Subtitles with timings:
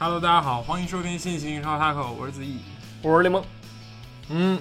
[0.00, 2.60] Hello，大家好，欢迎收听新一期英超 Taco，我是子毅。
[3.02, 3.42] 我是雷蒙，
[4.30, 4.56] 嗯，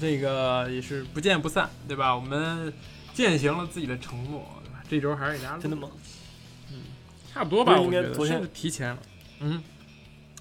[0.00, 2.16] 这个也是不见不散，对吧？
[2.16, 2.72] 我们
[3.12, 4.82] 践行了自己的承诺，对吧？
[4.88, 5.90] 这周还是给大家录真的吗？
[6.72, 6.78] 嗯
[7.30, 8.98] 差不多吧，应我觉得该昨天提前了。
[9.40, 9.62] 嗯，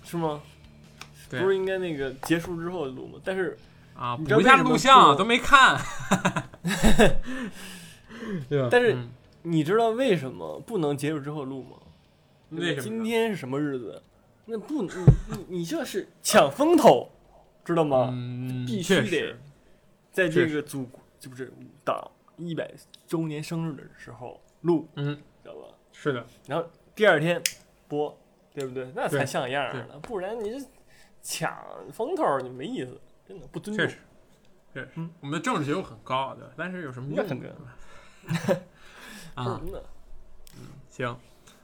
[0.05, 0.41] 是吗？
[1.29, 3.20] 对不是应该那个结束之后录吗？
[3.26, 3.57] 但是
[3.93, 5.77] 啊，你知道补一下为什么录像不都没看，
[8.48, 8.70] 对吧？
[8.71, 9.09] 但是嗯
[9.43, 11.71] 你知道为什么不能结束之后录吗？
[12.51, 14.01] 为什么今天是什么日子？
[14.52, 14.90] 那不，你
[15.27, 17.07] 你你这是抢风头，
[17.63, 18.10] 知道吗？
[18.12, 19.35] 嗯，必须得
[20.12, 21.54] 在这个祖国，这不是
[21.85, 22.74] 党一百
[23.05, 25.68] 周年生日的时候录，嗯，知道吧？
[25.93, 27.40] 是的，然后第二天
[27.87, 28.18] 播，
[28.51, 28.91] 对不对？
[28.96, 30.65] 那才像样儿呢，不然你这
[31.21, 31.55] 抢
[31.93, 33.93] 风头儿，你没意思，真的不尊重确。
[33.93, 33.99] 实，
[34.74, 36.54] 确实嗯，我们的政治觉悟很高，对吧？
[36.57, 37.24] 但是有什么用？
[39.35, 39.79] 啊，不是那
[40.90, 41.15] 行，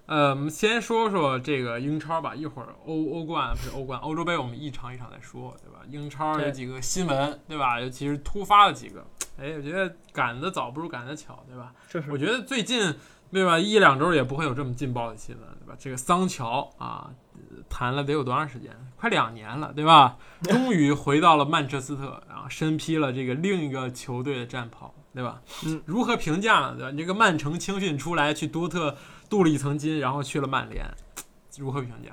[0.07, 5.79] 呃，我们先说说这个英超吧，一会儿欧欧冠不是欧冠，欧洲杯我们一场一场再说，对吧？
[5.89, 7.79] 英超有几个新闻，对吧？
[7.79, 9.05] 尤其是突发的几个，
[9.37, 11.73] 哎，我觉得赶得早不如赶得巧，对吧？
[11.89, 12.93] 这是我觉得最近
[13.31, 15.75] 对吧，一两周也不会有这么劲爆的新闻，对吧？
[15.79, 18.71] 这个桑乔啊，呃谈了得有多长时间？
[18.95, 20.17] 快两年了，对吧？
[20.43, 25.41] 终于回到了曼彻斯特，然后身披了这个另一个球队的战袍，对吧？
[25.65, 26.75] 嗯，如何评价呢？
[26.77, 26.91] 对吧？
[26.91, 28.95] 你这个曼城青训出来去多特
[29.29, 30.85] 镀了一层金，然后去了曼联，
[31.57, 32.11] 如何评价？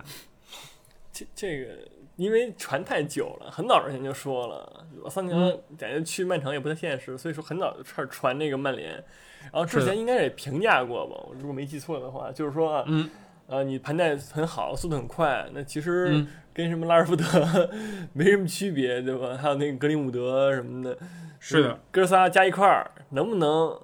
[1.13, 1.67] 这这个，
[2.17, 8.93] 因为传太久了，很早之前就说了，对吧桑乔嗯感觉去曼城也不太现实，所以说很早就开始传这个曼联。
[9.53, 13.11] 然后之前应该也评价过吧，我如果没记错的话，就是说啊，嗯
[13.49, 17.25] 呃，你盘带很好，速度很快，那其实嗯，跟什么拉什福德
[18.15, 19.37] 没什么区别，对吧？
[19.37, 20.97] 还有那个格林伍德什么的，
[21.41, 23.79] 是的，哥仨加一块儿，能不能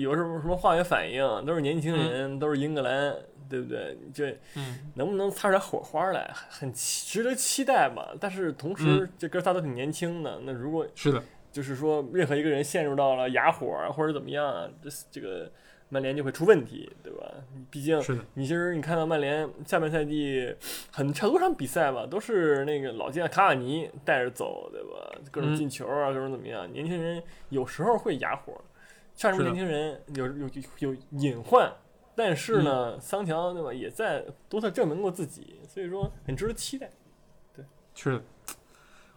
[0.00, 1.22] 有什么什么化学反应？
[1.46, 3.14] 都是年轻人，都是英格兰，
[3.48, 3.96] 对不对？
[4.12, 8.12] 这嗯，能不能擦出点火花来，很期值得期待吧。
[8.18, 11.22] 但是同时嗯，这哥仨都挺年轻的，那如果是的，
[11.52, 15.50] 就是说任何一个人陷入到了哑火啊，或者怎么样啊，这这个
[15.88, 17.32] 曼联就会出问题，对吧？
[17.70, 20.54] 毕竟是的，你其实你看到曼联下半赛季
[20.92, 25.12] 很很多场比赛吧，都是那个老将卡瓦尼带着走，对吧？
[25.30, 26.70] 各种嗯进球啊，各种怎么样？
[26.72, 28.52] 年轻人有时候会哑火，
[29.14, 31.72] 像什么年轻人有有有有隐患，
[32.14, 36.90] 但是嗯呢，桑乔对吧，也在多特证明过自己，所以说很值得期待。
[37.54, 37.64] 对
[37.94, 38.22] 是的，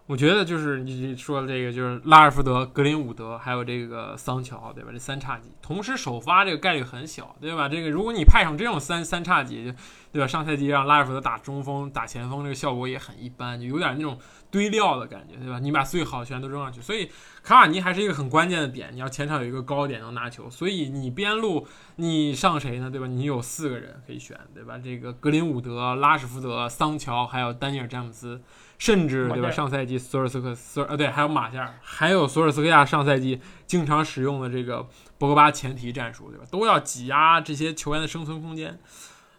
[0.10, 4.90] 我觉得就是你说的这个，就是拉尔福德、格林伍德还有这个桑乔，对吧？
[4.92, 7.70] 这三叉戟同时首发这个概率很小，对吧？
[7.70, 9.72] 这个如果你派上这种三三叉戟，
[10.12, 10.26] 对吧？
[10.26, 14.18] 上赛季让拉尔福德打中锋、打前锋，这个效果也很一般，就有点那种
[14.50, 15.60] 堆料的感觉，对吧？
[15.60, 17.12] 你把最好的球员都扔上去，所以
[17.44, 22.90] 卡瓦尼还是一个很关键的点，你要前场有一个高点能拿球，所以你边路你上谁呢？
[22.90, 23.06] 对吧？
[23.06, 24.80] 你有四个人可以选，对吧？
[24.84, 28.42] 这个格林伍德、拉什福德、桑乔，还有丹尼尔詹姆斯。
[28.80, 29.52] 甚至对吧？
[29.52, 36.46] 上赛季索尔斯克索尔呃对，还有马夏尔，还有索尔斯克亚上赛季经常使用的这个博格巴前提战术，对吧？
[36.50, 38.80] 都要挤压这些球员的生存空间。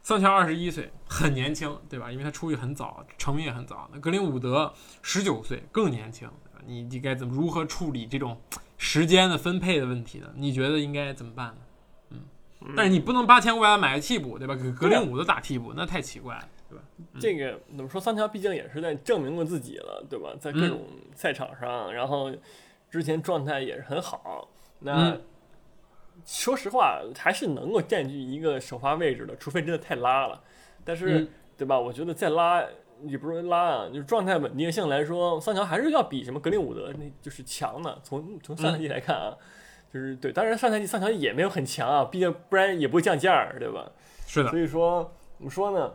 [0.03, 2.13] 桑乔二十一岁，很年轻，对吧？
[2.13, 3.89] 因为他出狱很早，成名也很早。
[3.93, 6.29] 那格林伍德十九岁，更年轻，
[6.67, 8.41] 你你该怎么如何处理这种
[8.77, 10.29] 时间的分配的问题呢？
[10.37, 12.19] 你觉得应该怎么办呢？
[12.61, 14.55] 嗯，但是你不能八千五百万买个替补，对吧？
[14.55, 16.85] 给格林伍德打替补，那太奇怪了，对吧？
[17.21, 18.01] 这个怎么说？
[18.01, 20.33] 桑乔毕竟也是在证明过自己了，对吧？
[20.41, 22.33] 在各种赛场上，然后
[22.89, 24.49] 之前状态也是很好。
[24.79, 25.21] 那、嗯
[26.27, 30.39] 说实话，还是能够占据一个首发位置的，除非真的太拉了。
[30.85, 31.81] 但是，嗯对吧？
[31.81, 32.63] 我觉得再拉
[33.05, 37.99] 也不是拉啊，就是状态稳定性来说，桑乔还是要比什么格林伍德那就是强的。
[38.03, 39.35] 从从上赛季来看啊，
[39.93, 43.91] 就是对，当然上赛季桑乔也没有很强啊，毕竟不然也不会降价儿，对吧？
[44.27, 45.95] 是的所，以说怎么说呢？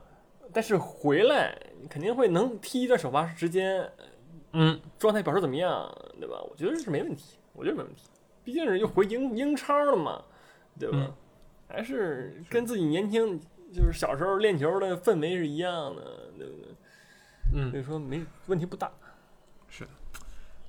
[0.55, 3.91] 但是回来你肯定会能踢一段首发时间，
[4.53, 5.85] 嗯，状态表示怎么样，
[6.17, 6.41] 对吧？
[6.49, 8.03] 我觉得是没问题，我觉得没问题，
[8.45, 10.23] 毕竟是又回英英超了嘛，
[10.79, 10.97] 对吧？
[10.97, 11.13] 嗯
[11.67, 13.37] 还是跟自己年轻
[13.73, 16.67] 就是小时候练球的氛围是一样的，对不对？
[17.53, 18.89] 嗯所以说没问题不大。
[19.67, 19.85] 是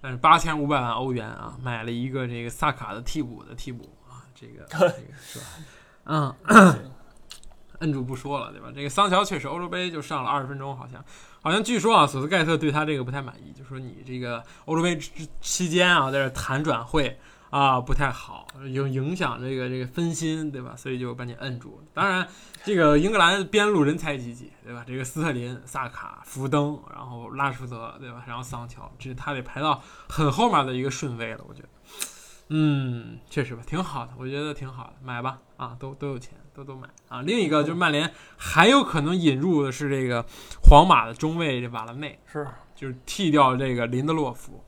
[0.00, 5.46] 但是八千五百万欧元啊，买了一个这个萨卡的替补的替补啊，这个这个是吧？
[6.06, 6.34] 嗯，
[7.80, 8.68] 摁住不说了，对吧？
[8.74, 11.04] 这个桑乔确实欧洲杯就上了二十分钟，好像
[11.40, 17.18] 好像据说啊，索斯盖特对他这个不太满意，就说你这个欧洲杯之期间啊，在这谈转会
[17.50, 20.74] 啊不太好，影影响这个这个分心，对吧？
[20.76, 21.80] 所以就把你摁住。
[21.94, 22.26] 当然，
[22.64, 24.84] 这个英格兰边路人才济济，对吧？
[24.86, 28.24] 这个斯特林、萨卡、福登，然后拉什福德，对吧？
[28.26, 31.68] 然后桑乔，这他得排到很后面的一个顺位了，我觉得。
[32.48, 37.20] 嗯，确实吧，挺好的，我觉得挺好的，买吧，啊，都都有钱，都都买啊。
[37.22, 40.24] 另一个就是曼联还有可能引入的是这个
[40.62, 44.64] 皇马的中卫瓦拉内，是就是替掉这个林德洛夫。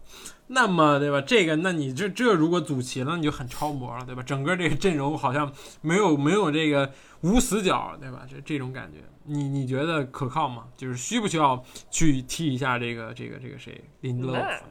[0.50, 1.20] 那么对吧？
[1.20, 4.22] 这个，那你这这如果组齐了，你就很超模了，对吧？
[4.22, 5.52] 整个这个阵容好像
[5.82, 6.90] 没有没有这个
[7.20, 8.22] 无死角，对吧？
[8.26, 10.64] 这这种感觉，你你觉得可靠吗？
[10.74, 14.64] 就是需不需要去替一下这个这个这个谁林德洛夫？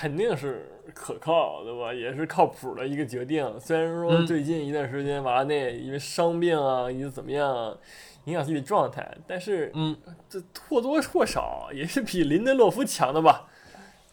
[0.00, 1.92] 肯定是可靠，对吧？
[1.92, 3.46] 也是靠谱的一个决定。
[3.60, 7.76] 虽然说最近一段时间瓦拉内因为伤病啊，以及怎么样
[8.24, 9.94] 影响自己的状态，但是嗯，
[10.26, 13.46] 这或多或少也是比林德洛夫强的吧？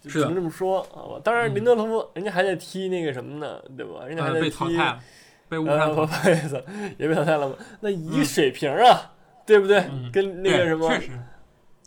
[0.02, 1.16] 只能这么说啊。
[1.24, 4.06] 当然，林德洛夫人家还在踢那个什么呢，对吧？
[4.06, 5.00] 人家还在被淘汰了，
[5.48, 6.62] 被乌呃，不好意思，
[7.00, 7.56] 也被淘汰了嘛？
[7.80, 9.14] 那以水平啊，
[9.46, 9.86] 对不对？
[10.12, 11.12] 跟那个什么，确实，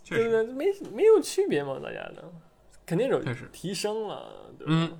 [0.09, 0.43] 对不对？
[0.43, 2.23] 没没有区别嘛，大家的
[2.91, 3.21] 肯定有
[3.53, 4.73] 提升了，对吧？
[4.73, 4.99] 嗯，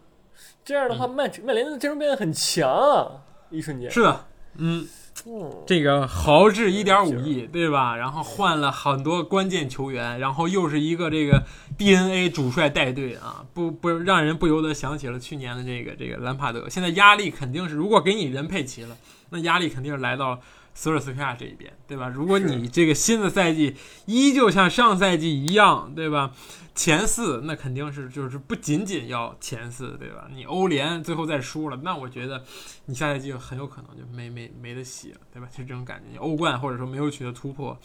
[0.63, 3.91] 这样的话，曼曼联的阵容变得很强啊，一瞬间。
[3.91, 4.87] 是的，嗯。
[5.25, 7.97] 嗯，这个豪掷一点五亿，对吧？
[7.97, 11.43] 然后换了很多关键球员，然后又是一个这个
[11.77, 16.69] DNA 主帅带队啊，不不让人不由得想起了去年的这个这个兰帕德。
[16.69, 18.95] 现在压力肯定是，如果给你人配齐了，
[19.31, 20.39] 那压力肯定是来到
[20.73, 22.07] 索尔斯克亚这一边，对吧？
[22.07, 23.75] 如果你这个新的赛季
[24.05, 26.33] 依旧像上赛季一样，对吧？
[26.73, 30.29] 前四那肯定是就是不仅仅要前四，对吧？
[30.33, 32.43] 你欧联最后再输了，那我觉得
[32.85, 35.47] 你下赛季很有可能就没没没得洗了，对吧？
[35.51, 36.05] 就这种感觉。
[36.09, 37.77] 你欧冠或者说没有取得突破，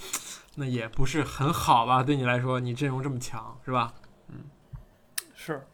[0.54, 2.04] 那也不是很好吧？
[2.04, 3.92] 对你来说，你阵容这么强，是吧？
[4.28, 4.36] 嗯，
[5.34, 5.66] 是。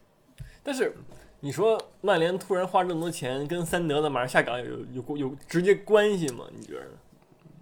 [0.62, 0.96] 但是
[1.40, 6.46] 你说曼联突然花这么多钱跟三德的马上下岗有有有有直接关系吗？
[6.56, 6.88] 你觉得？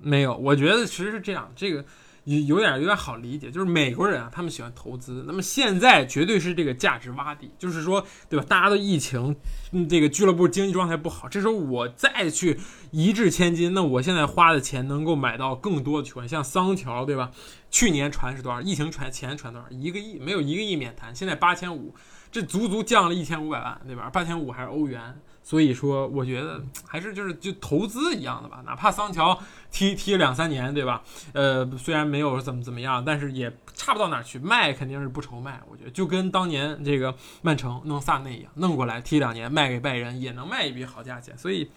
[0.01, 1.85] 没有，我觉得其实是这样，这个。
[2.25, 5.25] 有有点有点好理解，就是美国人啊，他们喜欢投资。
[5.27, 8.45] 那么现在绝对是这个价值洼地，就是说，对吧？
[8.47, 9.35] 大家都疫情，
[9.73, 12.61] 嗯，这个俱乐部经济状态不好，这时候我再去
[12.91, 17.31] 一掷千金，那我现在花的钱能够买到更多的球员，像桑乔，对吧？
[17.71, 18.61] 去年传是多少？
[18.61, 19.67] 疫情传钱传多少？
[19.71, 21.95] 一个亿，没有一个亿免谈，现在八千五，
[22.31, 24.11] 这足足降了一千五百万，对吧？
[24.13, 25.19] 八千五还是欧元。
[25.43, 29.37] 所以说，我觉得还是就是就投资一样的吧，哪怕桑乔
[29.71, 31.03] 踢踢两三年，对吧？
[31.33, 35.61] 呃，虽然没有怎么怎么样，但是也差不到哪儿去，卖肯定是不愁卖。
[35.69, 41.37] 我觉得就跟当年这个曼城弄萨内一样，弄过来踢两年，卖给拜仁也能卖一笔好价钱。
[41.37, 41.69] 所以，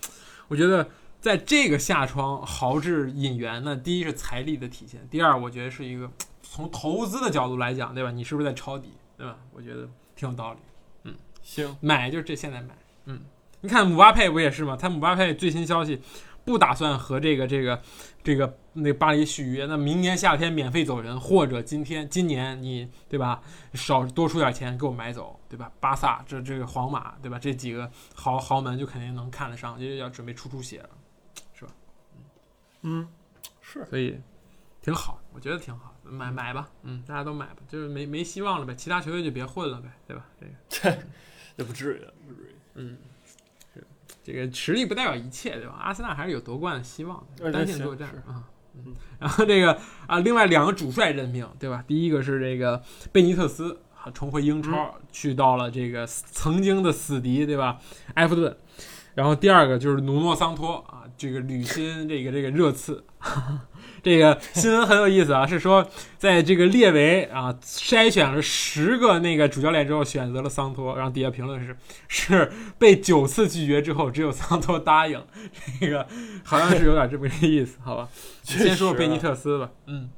[0.50, 0.88] 我觉得
[1.20, 6.12] 在这个下窗豪掷引援呢，第一是财力的体现，第二我觉得是一个
[6.44, 8.12] 从投资的角度来讲，对吧？
[8.12, 9.38] 你是不是在抄底，对吧？
[9.52, 10.60] 我觉得挺有道理。
[11.06, 13.22] 嗯，行，买就是这现在买，嗯。
[13.64, 14.76] 你看姆巴佩不也是吗？
[14.76, 16.02] 他姆巴佩最新消息，
[16.44, 17.82] 不打算和这个这个
[18.22, 23.42] 这个那巴黎续约，那明年夏天免费走人，或者今天今年你对吧，
[23.74, 25.72] 少多出点钱给我买走，对吧？
[25.80, 27.40] 巴萨这这个皇马对吧？
[27.40, 30.90] 这几个豪豪门就肯定能看得上，就要准备出出血了，
[31.54, 31.72] 是吧？
[32.82, 33.08] 嗯，
[33.62, 34.20] 是，所以
[34.82, 40.26] 挺好，我觉得挺好，买买吧，嗯，大家都买吧，就是没没希望了呗，其他球队就别混了呗，对吧？
[40.38, 40.46] 这
[40.92, 40.98] 个
[41.56, 42.98] 这不至于，不至于，嗯。
[44.24, 45.76] 这个实力不代表一切，对吧？
[45.80, 48.44] 阿森纳还是有夺冠的希望的，单线作战啊。
[48.76, 49.78] 嗯，然后这个
[50.08, 51.84] 啊，另外两个主帅任命，对吧？
[51.86, 53.80] 第一个是这个贝尼特斯，
[54.14, 57.80] 重回英超，去到了这个曾经的死敌，对吧？
[58.16, 58.58] 埃弗顿。
[59.14, 63.04] 然后第二个就是努诺桑托啊，这个履新这个这个热刺。
[64.04, 71.76] 这个新闻很有意思啊，是说在这个列维啊筛选了十个那个主教练之后，选择了桑托，然后底下评论是
[72.10, 75.24] 是被九次拒绝之后，只有桑托答应，
[75.80, 76.06] 这个
[76.44, 78.10] 好像是有点这么个意思，好吧？
[78.44, 80.10] 先说贝尼特斯吧，嗯，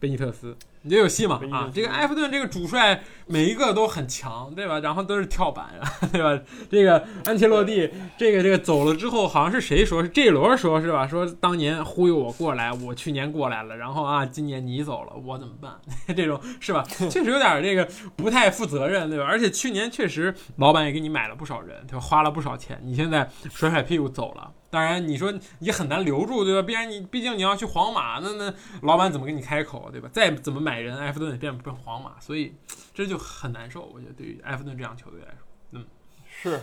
[0.00, 0.56] 贝尼特斯。
[0.88, 1.70] 也有戏嘛啊！
[1.72, 4.78] 这个埃弗顿这个主帅每一个都很强，对吧？
[4.80, 5.66] 然后都是跳板，
[6.12, 6.40] 对吧？
[6.70, 10.02] 这个安切洛蒂，这个这个走了之后，好像是谁说？
[10.02, 11.06] 是这轮说是吧？
[11.06, 15.72] 说当年忽悠我过来，我去年过来了，然后啊，今年你走了，我怎么办？
[16.16, 16.84] 这种是吧？
[17.10, 19.24] 确实有点这个不太负责任，对吧？
[19.24, 22.00] 而且去年确实老板也给你买了不少人，对吧？
[22.00, 24.52] 花了不少钱，你现在甩甩屁股走了。
[24.68, 26.60] 当然，你说你很难留住，对吧？
[26.60, 30.08] 必然你毕竟你要去皇马，那那老板怎么跟你开口，对吧？
[30.12, 32.52] 再怎么买人，埃弗顿也变不成皇马，所以
[32.92, 33.88] 这就很难受。
[33.94, 35.84] 我觉得对于埃弗顿这样球队来说，嗯，
[36.26, 36.60] 是。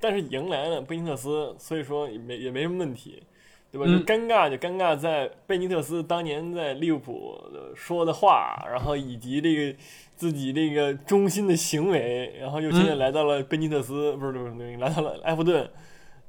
[0.00, 3.22] 但是迎来了贝尼特斯，所以说也没也没什么问题，
[3.70, 3.86] 对吧？
[3.86, 7.40] 就尴尬就尴尬在贝尼特斯当年在利物浦
[7.74, 9.78] 说的话，然后以及这个
[10.16, 15.68] 自己这个忠心的行为，然后又现在来到了贝尼特斯，不是不是来到了埃弗顿。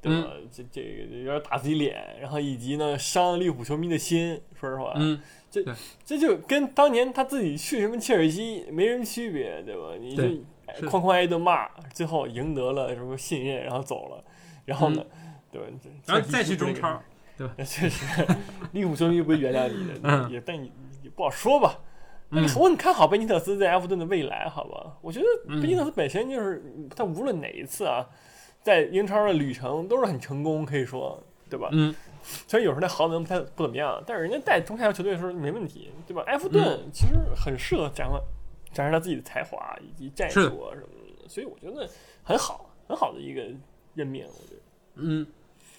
[0.03, 0.33] 对吧？
[0.51, 4.39] 这这个有点打自己脸，然后以及呢伤利物浦球迷的心。
[4.59, 5.19] 说实话，嗯，
[5.49, 5.63] 这
[6.05, 9.95] 这就跟当年他自己去什么切尔西没什么区别，对吧？
[9.99, 10.23] 你就
[10.87, 14.23] 哐哐挨一顿骂，最后赢得了什么信任，然后走了，
[14.65, 15.05] 然后呢，
[15.51, 15.67] 对吧？
[15.81, 17.01] 这然后再去中超，
[17.37, 18.05] 对吧，确实，
[18.73, 21.79] 利物浦球迷不会原谅你的，嗯也但你也不好说吧。
[22.29, 24.97] 我很看好贝尼特斯在埃弗顿的未来，好吧？
[25.01, 26.63] 我觉得嗯贝尼特斯本身就是
[26.95, 28.09] 他无论哪一次啊，
[28.63, 31.69] 在英超的旅程都是很成功，可以说，对吧？
[31.71, 31.93] 嗯，
[32.47, 36.23] 虽然有时候那豪门不太不怎么样，但是人家带中下游球队的时候没问题，对吧？
[36.27, 38.19] 埃弗顿嗯其实很适合展现
[38.73, 40.87] 展示他自己的才华以及战术啊什么
[41.21, 41.87] 的，所以我觉得
[42.23, 43.43] 很好，很好的一个
[43.93, 44.61] 任命，我觉得。
[44.95, 45.27] 嗯，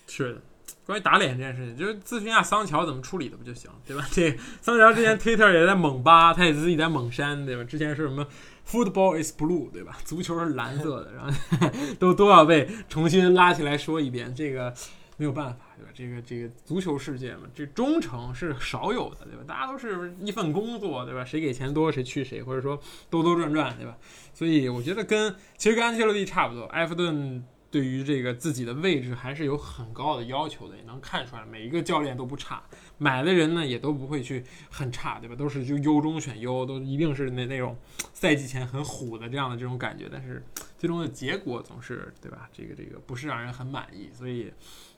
[0.07, 0.41] 是的。
[0.87, 4.07] 关于打脸这件事情，就是咨询一下桑乔怎么处理的不就行，对吧？
[4.12, 7.64] 这桑乔之前 Twitter 也在猛扒，他也自己在猛删，对吧？
[7.64, 8.26] 之前是什么
[8.66, 9.99] Football is blue，对吧？
[10.04, 11.68] 足球是蓝色的，然后
[11.99, 14.73] 都都要被重新拉起来说一遍，这个
[15.16, 15.90] 没有办法，对吧？
[15.94, 19.44] 这个这个足球世界嘛，这忠诚是少有的，对吧？
[19.47, 21.25] 大家都是一份工作，对吧？
[21.25, 22.80] 谁给钱多谁去谁，或者说
[23.11, 23.97] 兜兜转转，对吧？
[24.33, 27.44] 所以我觉得跟其实跟安切洛蒂差不多，埃弗顿。
[27.75, 32.62] 对于这个自己的位置还是有很高的要求的，也能看出来，每一个教练都不差，
[32.99, 35.35] 买的人呢也都不会去很差，对吧？
[35.35, 37.76] 都是就优中选优，都一定是那那种
[38.12, 40.40] 赛季前很虎的这样的这种感觉，但是
[40.78, 42.49] 最终的结果总是对吧？
[42.52, 44.52] 这个这个不是让人很满意，所以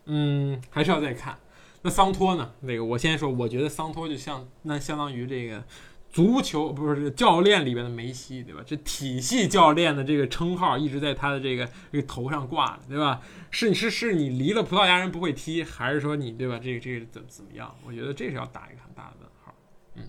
[0.05, 1.39] 嗯，还是要再看。
[1.81, 2.53] 那桑托呢？
[2.61, 5.65] 那个我先说，我觉得桑托就像那相当于这个。
[6.17, 8.63] 足球不是教练里边的梅西，对吧？
[8.65, 13.21] 这体系教练的这个称号一直在他的这个这个头上挂着，对吧？
[13.51, 16.59] 是是是你离了葡萄牙人不会踢，还是说你对吧？
[16.59, 17.77] 这个这个怎么怎么样？
[17.87, 19.55] 我觉得这是要打一个很大的问号。
[19.97, 20.05] 嗯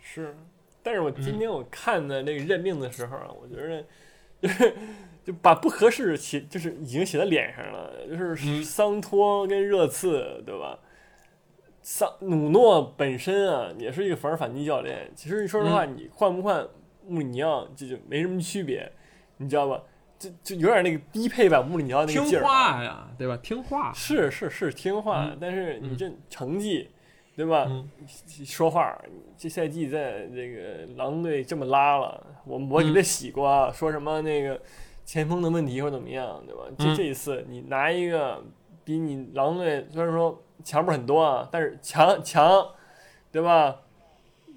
[0.00, 0.36] 是，
[0.84, 3.84] 但是我嗯今天我看的那个任命的时候啊，我觉得
[4.40, 4.76] 就是
[5.24, 10.78] 就把不合适写，就是已经写在脸上了，就是嗯桑托跟热刺，对吧？
[11.86, 15.10] 桑努诺本身啊，也是一个防守反击教练。
[15.14, 16.66] 其实说实话，你换不换
[17.06, 18.90] 穆里尼奥，这就没什么区别，
[19.36, 19.82] 你知道吧？
[20.18, 22.48] 就就有点那个低配版穆里尼奥那个听劲儿听。
[22.48, 23.36] 话呀，对吧？
[23.42, 23.92] 听话。
[23.92, 26.88] 是是是听话，嗯但是你嗯这成绩，
[27.36, 27.66] 对吧？
[27.68, 27.86] 嗯
[28.46, 28.98] 说话，
[29.36, 34.58] 这赛季在这个狼队这么拉了，我我给他嗯洗过啊，说什么那个
[35.04, 36.62] 前锋的问题或者怎么样，对吧？
[36.78, 38.42] 这嗯这一次你拿一个
[38.84, 42.66] 比你狼队虽然说强不是很多啊，但是强强，
[43.30, 43.76] 对吧？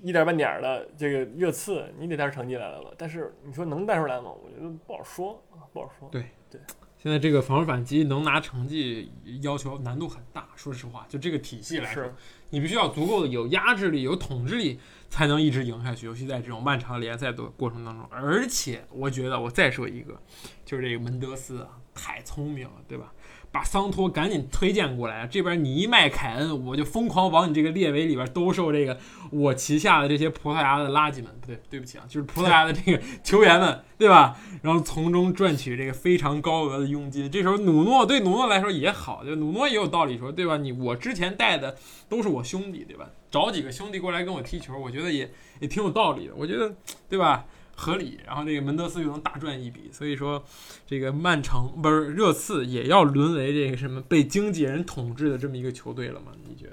[0.01, 2.91] 一点半点儿的这个热刺，你得带出成绩来了吧？
[2.97, 4.31] 但是你说能带出来吗？
[4.31, 6.07] 我觉得不好说啊，不好说。
[6.09, 6.61] 对对
[6.99, 9.11] 现在这个防守反击能拿成绩，
[9.41, 10.49] 要求难度很大。
[10.55, 12.03] 说实话，就这个体系来说，
[12.49, 16.05] 你必须要足够的有压制力、有统治力，才能一直赢下去。
[16.05, 20.19] 尤其在这种漫长的联赛的过程当中，而且我觉得我再说一个，
[20.63, 23.13] 就是这个门德斯啊，太聪明了，对吧？
[23.57, 28.95] 把桑托赶紧推荐过来，这边你一卖凯恩，我就疯狂往你这个列维里边兜售这个
[29.31, 34.37] 我旗下的这些葡萄牙的垃圾们，不对，对不起啊，就是葡萄牙的这个 球员们，对吧？
[34.61, 37.31] 然后从中赚取这个非常高额的佣金。
[37.31, 40.57] 这时候努诺对努诺来说也好，就努诺也有道理说，对吧？
[40.57, 41.75] 你我之前带的
[42.07, 43.09] 都是我兄弟，对吧？
[43.31, 46.75] 找几个兄弟过来跟我踢球，我觉得也也挺有道理的，我觉得
[47.09, 47.43] 对吧？
[47.77, 50.43] 合理，然后这个门德斯又能大赚一笔，所以说
[50.85, 56.33] 这个曼城不是热刺也要沦为这个什么被经纪人统治的这么一个球队了吗？
[56.43, 56.65] 你觉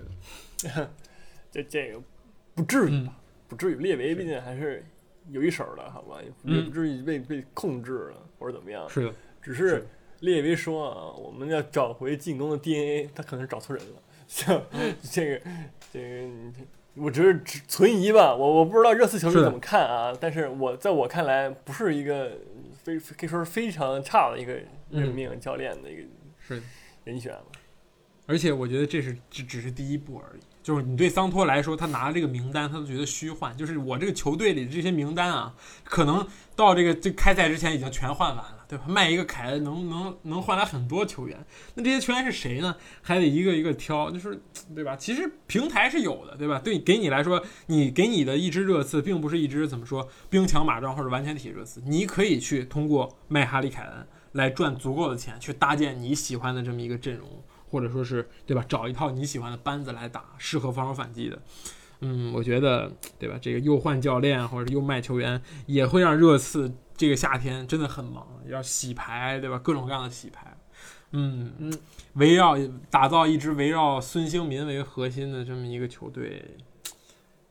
[0.73, 0.91] 得？
[1.53, 2.01] 这这个
[2.55, 3.17] 不至于嗯吧？
[3.47, 4.83] 不至于，列维毕竟还是
[5.31, 6.17] 有一手的，好吧？
[6.23, 8.89] 也不至于被被控制了或者怎么样。
[8.89, 9.87] 是的，只是是
[10.21, 14.03] 列维说啊，我们要找回进攻的 DNA，他可能找错人了。
[14.27, 14.61] 像
[15.13, 15.41] 这个
[15.93, 16.29] 这个，
[16.97, 18.35] 我只是只存疑吧。
[18.35, 22.33] 我我不知道热刺球迷怎么看啊，但是我在我看来，不是一个
[22.83, 24.59] 非可以说是非常差的一个
[24.91, 26.03] 任命教练的一个
[26.39, 26.63] 是。
[27.05, 27.45] 人选了。
[28.27, 30.41] 而且我觉得这是只只是第一步而已。
[30.63, 33.55] 就是你对桑托来说，他拿这个名单，他都觉得虚幻。
[33.55, 41.45] 就是我这个球队里的这些名单啊，可能到这个这开赛之前已经全换完了，卖一个凯恩能能能换来很多球员。
[41.75, 42.77] 那这些球员是谁呢？
[43.03, 44.41] 还得一个一个挑，就是
[44.75, 44.97] 对吧？
[44.97, 46.59] 其实平台是有的，对吧？
[46.59, 57.29] 对，给你来说，你给你的一支热刺，并不是一支怎么说兵强马壮或者完全体热刺，你可以去通过卖哈里凯恩来赚足够的钱，去搭建你喜欢的这么一个阵容。
[57.67, 58.65] 或者说是对吧？
[58.69, 61.43] 找一套你喜欢的班子来打，适合防守反击的。
[62.07, 63.39] 嗯，我觉得对吧？
[63.41, 69.59] 这个又换教练或者又卖球员，也会让热刺这个夏天真的很忙，要洗牌，对吧？
[69.59, 70.55] 各种各样的洗牌。
[71.13, 71.73] 嗯嗯，
[72.15, 72.57] 围绕
[72.91, 76.57] 打造一支围绕孙兴民为核心的这么一个球队，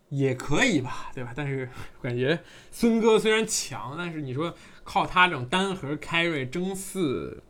[0.09, 1.33] 也可以吧，对吧？
[1.35, 1.67] 但是
[2.01, 2.39] 感觉
[2.71, 7.41] 孙哥虽然强，但是你说靠他这种单核 carry 争四，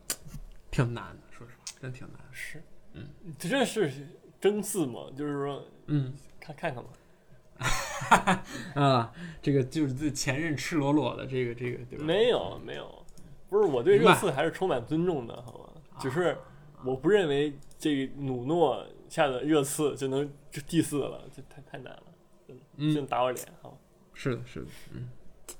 [0.72, 2.20] 挺难的，说实话，真挺难。
[2.32, 3.08] 是，嗯，
[3.38, 3.92] 这是
[4.40, 5.02] 争四吗？
[5.18, 6.14] 就是说，嗯，
[6.44, 8.44] 看看看吧。
[8.76, 12.04] 啊，这个就是前任赤裸裸的这个这个对吧？
[12.04, 13.06] 没有没有，
[13.50, 15.70] 不是我对热刺还是充满尊重的，好吗？
[16.00, 16.38] 只是
[16.84, 22.04] 我不认为这个努诺下的热刺就能就第四了，这太太难了，
[22.46, 23.78] 真的，嗯真打我脸好吧？
[24.14, 25.10] 是的，是的，嗯。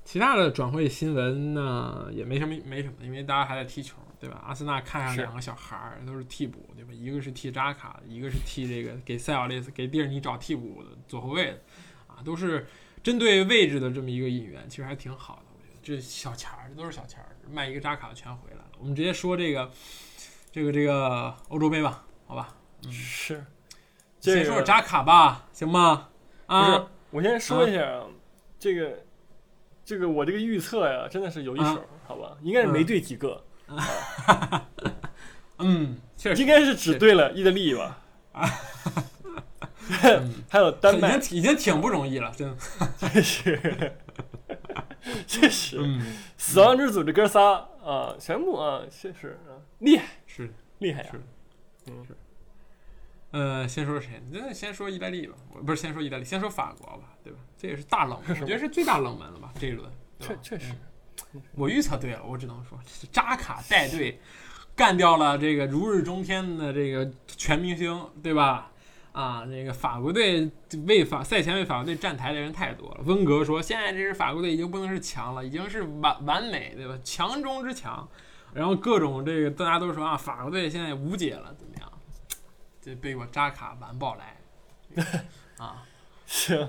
[0.04, 4.42] 其他的转会新闻呢，也没什么没什么，因为大家还在踢球，对吧？
[4.46, 6.90] 阿森纳看上两个小孩儿，都是替补，对吧？
[6.92, 11.60] 一个是替扎卡，一个是替这个给塞奥列斯、给蒂尔尼找替补的左后卫的，
[12.06, 12.66] 啊，都是
[13.02, 15.42] 针对位置的这么一个引援，其实还挺好的。
[15.52, 18.64] 我觉得这小钱儿，这都是小钱儿，卖一个扎卡的全回来了。
[18.78, 19.70] 我们直接说这个
[20.50, 22.56] 这个这个欧洲杯吧，好吧？
[22.90, 23.46] 是，嗯
[24.20, 26.08] 先这个说说扎卡吧，行吗？
[26.46, 28.06] 不是啊，，我先说一下啊，
[28.58, 29.04] 这个
[29.84, 32.36] 这个我这个预测呀，真的是有一手，啊好吧？
[32.42, 33.53] 应该是没对几个，嗯，
[36.16, 36.40] 确实。
[36.42, 37.98] 应该是只对了意大利吧，
[38.32, 40.34] 嗯。
[40.48, 41.16] 还有丹麦。
[41.16, 42.56] 已，经已经挺不容易了，真的。
[43.10, 43.92] 确实，
[45.26, 46.00] 确实，嗯，
[46.38, 50.04] 死亡之组这哥仨啊，全部啊，确实啊，厉害。
[50.26, 51.08] 是厉害呀。
[51.12, 51.20] 是，
[51.90, 52.16] 嗯是。
[53.32, 54.22] 呃，先说谁？
[54.30, 57.38] 那先说意大利吧，我不是先说意大利，先说法国吧，对吧？
[57.58, 59.52] 这也是大冷门， 我觉得是最大冷门了吧？
[59.58, 60.72] 这一轮，确确实，
[61.54, 62.78] 我预测对了，我只能说
[63.12, 64.20] 扎卡带队
[64.76, 68.70] 干掉了这个如日中天的这个全明星，对吧？
[69.12, 70.50] 啊，这个法国队
[70.86, 73.00] 为法赛前为法国队站台的人太多了。
[73.04, 76.98] 温格说，现在这支法国队已经不能是强了，已经是完完美，对吧？
[77.04, 78.08] 强中之强。
[78.52, 81.92] 然后各种这个大家都说啊，法国队现在无解了，怎么样？
[82.82, 84.36] 这被我扎卡完爆来
[85.58, 85.82] 啊！
[86.26, 86.68] 行，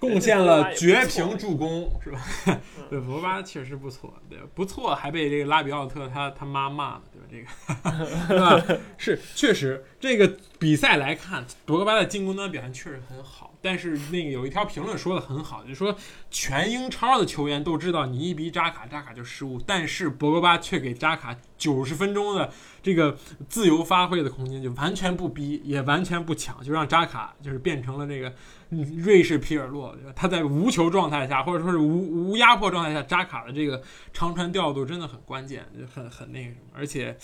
[0.00, 2.20] 贡献了绝平助攻，是吧？
[2.90, 7.26] 对，博格巴确实不错，对，不错，还被这个拉比奥特他他妈骂了，对吧？
[7.30, 8.06] 这个，
[8.66, 8.80] 对吧？
[8.96, 15.94] 是，确实，这个比赛来看，博格巴的进攻端表现确实很好，但是那个有一条评论说的很好，就说
[16.30, 22.50] 全英超的球员都知道你一逼扎卡，扎卡就失误，但是博格巴却给扎卡九十分钟的
[22.82, 23.18] 这个
[23.48, 28.32] 自由发挥的空间，就完全不逼，也完全不抢，就让扎卡就是变成了这个
[28.70, 37.16] 瑞士皮尔洛，他在无球状态下，或者说是无无压迫状态下，扎卡的这个长传调度真的很关键，就很很那个什么，而且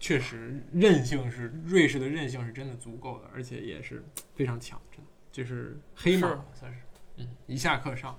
[0.00, 4.02] 确实韧性是瑞士的韧性是真的足够的，而且也是
[4.34, 5.11] 非常强，真的。
[5.32, 6.78] 就是黑马算是，
[7.16, 8.16] 嗯，一下课上，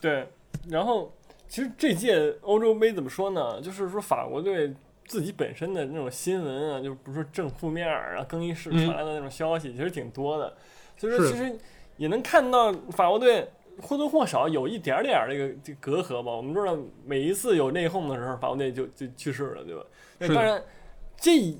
[0.00, 0.26] 对，
[0.68, 1.14] 然后
[1.46, 3.60] 其实这届欧洲杯怎么说呢？
[3.62, 4.74] 就是说法国队
[5.06, 10.54] 自己本身的那种新闻啊，就比如说正负面儿啊、更衣室传来的那种消息，其实挺多的。
[10.96, 11.56] 所以说，其实
[11.96, 13.48] 也能看到法国队
[13.80, 16.32] 或多或少有一点点儿这个这个隔阂吧。
[16.32, 20.34] 我们知道每一次有内讧的时候，法国队就就去世了，对吧？
[20.34, 20.60] 当然，
[21.16, 21.58] 这一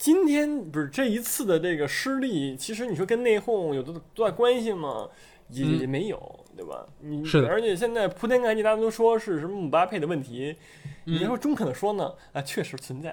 [0.00, 5.06] 今天不是这一次的这个失利，其实你说跟内讧有多多大关系吗？
[5.50, 6.86] 也嗯也没有，对吧？
[7.00, 10.56] 你是的而且现在铺天盖地，大家都说是什么姆巴佩的问题，
[11.04, 13.10] 嗯你要说中肯的说呢，啊，确实存在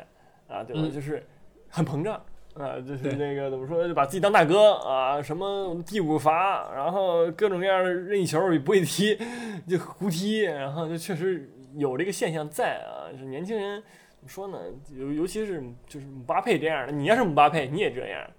[0.48, 0.82] 啊，对吧？
[0.82, 1.22] 嗯就是
[1.68, 2.16] 很膨胀
[2.54, 9.20] 啊，就是对那个怎么说，就把自己当大哥啊，什么第五罚，然后各种各样的任意球也不会踢，
[9.68, 14.60] 就胡踢，然后就确实有这个现象在啊，就是年轻人怎么说呢？
[14.92, 18.30] 尤尤其是就是姆巴佩这样的，你要是姆巴佩，你也这样，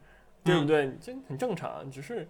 [0.45, 0.95] 对不对？
[1.01, 2.29] 这很正常，只是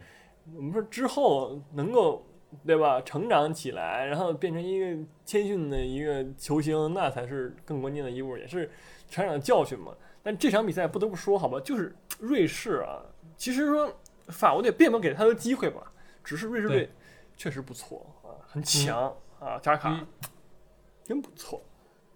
[0.55, 2.25] 我们说之后能够。
[2.65, 2.99] 对吧？
[3.03, 8.71] 成长起来，然后变成一个谦逊的一个球星，那才是更关键的一步，也是
[9.11, 9.95] 成长的教训嘛。
[10.23, 13.05] 但这场比赛不得不说，好吧，就是瑞士啊，
[13.37, 13.95] 其实说
[14.29, 15.93] 法国队并没有给他的机会吧，
[16.25, 16.89] 只是瑞士队
[17.37, 20.07] 确实不错啊，很强、啊，扎卡、嗯
[21.05, 21.61] 真不错，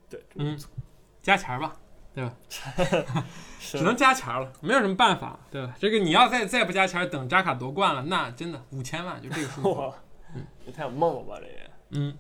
[0.09, 0.59] 对，真嗯，
[1.23, 1.73] 加钱儿吧，
[2.15, 2.35] 对吧？
[3.61, 5.75] 只能加钱儿了，没有什么办法，对吧？
[5.79, 9.69] 这个你要再再不加钱儿，等扎卡夺冠了，那真的五千万就这个数字。
[9.69, 9.95] 哇，
[10.67, 12.17] 这太有梦了吧，这也嗯，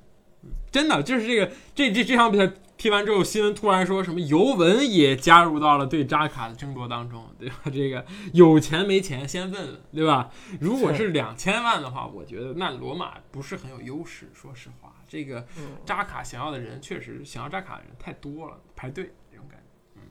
[0.71, 2.51] 真的就是这个这这这场比赛
[2.83, 7.55] 踢完之后，新闻突然说什么尤文也加入到了对扎卡的争夺当中，对吧？
[7.73, 10.29] 这个有钱没钱先问问，对吧？
[10.59, 14.29] 如果是两千万的话，我觉得那罗马不是很有优势。
[14.35, 19.95] 说实话，这个嗯扎卡想要的人确实想要扎卡的人太多了，排队这种感觉。
[19.95, 20.03] 嗯，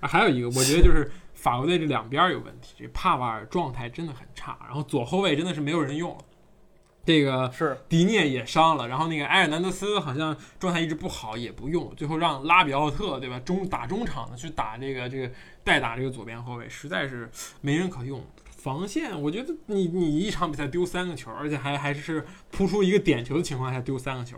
[0.00, 6.18] 啊，还有一个我觉得就是法国队这两边儿有问题，这帕瓦尔状态真的很差，然后左后卫真的是没有人用了。
[7.06, 15.30] 这个是迪涅也伤了，然后那个埃尔南德斯好像状态一直不好，也不用，最后让拉比奥特对吧中打中场的去打这个这个
[15.62, 17.30] 代打这个左边后卫，实在是
[17.62, 18.22] 没人可用。
[18.56, 24.36] 防线，我觉得你你一场比赛丢三个球，而且还还是扑出一个点球的情况下丢三个球，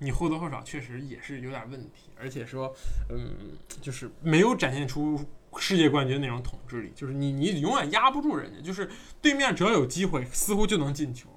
[0.00, 2.10] 你或多或少确实也是有点问题。
[2.20, 2.70] 而且说，
[3.08, 5.18] 嗯，就是没有展现出
[5.56, 8.86] 世界冠军那种统治力，就是你你永远压不住人家，就是
[9.22, 11.30] 对面只要有机会，似乎就能进球。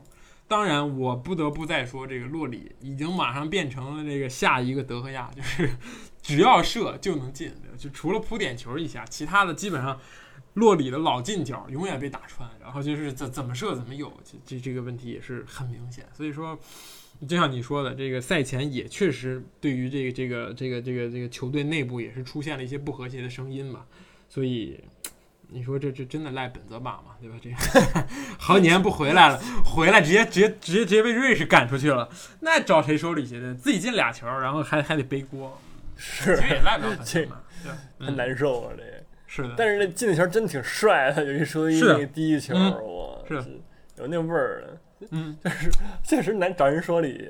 [0.48, 5.70] 当然，我不得不再说，这个洛里已经马上变成了这个下一个德赫亚，就是
[6.22, 10.00] 只要射就能进，就除了扑点球一下，其他的基本上
[10.54, 16.06] 洛里的老近角永远被打穿，然后就是怎怎么射怎么有，这这这个问题也是很明显。
[16.14, 16.60] 所以说，
[17.28, 23.86] 就像你说的，这个赛前也确实对于这个这个这个这个这个球队内部也是出现了一些不和谐的声音嘛，
[24.30, 24.80] 所以。
[25.54, 27.16] 你说这这真的赖本泽马吗？
[27.22, 27.36] 对吧？
[27.42, 27.52] 这
[28.40, 33.54] 好几年不回来了，回来直接直接直接直接被瑞士赶出去了，那找谁说理去呢？
[33.54, 35.58] 自己进俩球，然后还还得背锅，
[35.96, 38.06] 是其实也赖不了本泽马，对？
[38.08, 38.84] 很难受啊，这
[39.28, 43.36] 是的，但是那进的球真挺帅的，有一说一，那个第一球，哇，是
[43.98, 45.70] 有那味儿的，嗯， 就是
[46.04, 47.30] 确实难找人说理。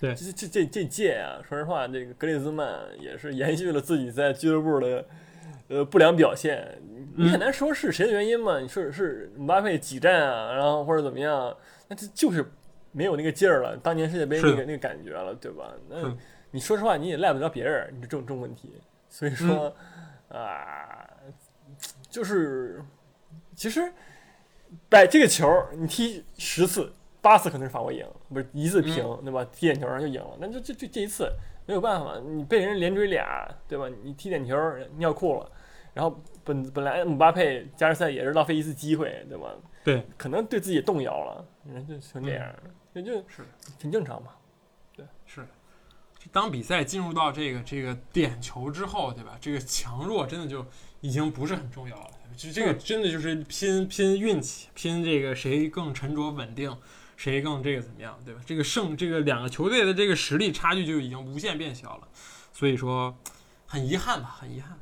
[0.00, 2.68] 对，这这这这届啊，说实话，这个格列兹曼
[3.00, 5.04] 也是延续了自己在俱乐部的
[5.66, 6.78] 呃不良表现。
[7.18, 8.60] 你很难说是谁的原因嘛？
[8.60, 11.56] 你说是姆巴佩挤占啊，然后或者怎么样？
[11.88, 12.44] 那这就是
[12.92, 15.72] 没有那个劲儿了，当年世界杯那个那个感觉了，对吧？
[15.88, 15.96] 那
[16.50, 18.72] 你说实话，你也赖不着别人，你这种这种问题。
[19.10, 19.74] 所以说
[20.28, 21.08] 啊，
[22.08, 22.82] 就是
[23.54, 23.92] 其实
[24.88, 29.44] 摆这个球，你踢十次八次可能是法国赢，不是一次平，对吧？
[29.52, 31.30] 踢点球上就赢了，那就就就这一次
[31.66, 33.88] 没有办法，你被人连追俩，对吧？
[34.02, 34.54] 你踢点球
[34.96, 35.50] 尿裤了，
[35.98, 36.22] 然后。
[36.48, 39.50] 本本来姆巴佩加时赛也是浪费一次机会，对吧？
[39.84, 42.50] 对，可能对自己动摇了，人就成这样，
[42.94, 43.44] 也就是
[43.78, 44.30] 挺正常嘛。
[44.96, 45.46] 对，是。
[46.32, 49.36] 当比赛进入到这个这个点球之后，对吧？
[49.42, 50.64] 这个强弱真的就
[51.02, 52.10] 已经不是很重要了。
[52.34, 56.74] 就这个真的就是拼拼运气，拼这个谁更沉着稳定，
[57.18, 58.40] 谁更这个怎么样，对吧？
[58.46, 62.08] 这个胜这个两个球队的这个实力差距就已经无限变小了。
[62.54, 63.14] 所以说，
[63.66, 64.78] 很遗憾吧，很遗憾。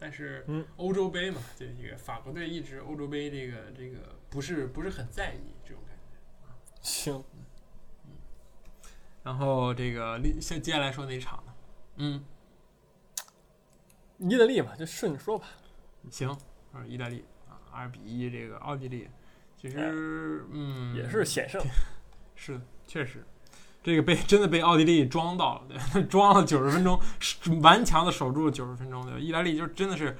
[0.00, 3.98] 但是，嗯，欧洲杯嘛，这个法国队一直欧洲杯这个这个
[4.30, 6.56] 不是不是很在意这种感觉啊。
[6.80, 7.22] 行，
[8.06, 8.12] 嗯，
[9.22, 11.54] 然后这个先接下来说哪场呢？
[11.96, 12.24] 嗯，
[14.18, 15.46] 意大利吧，就顺着说吧。
[16.10, 16.30] 行，
[16.72, 19.06] 啊，意大利啊，二比一这个奥地利，
[19.54, 21.62] 其实嗯也是险胜，
[22.34, 23.22] 是确实。
[23.82, 25.62] 这个被 真的被奥地利装到了，
[25.92, 27.00] 对， 装了九十分钟，
[27.62, 29.20] 顽强的守住了九十分钟，对？
[29.20, 30.16] 意大利就真的是，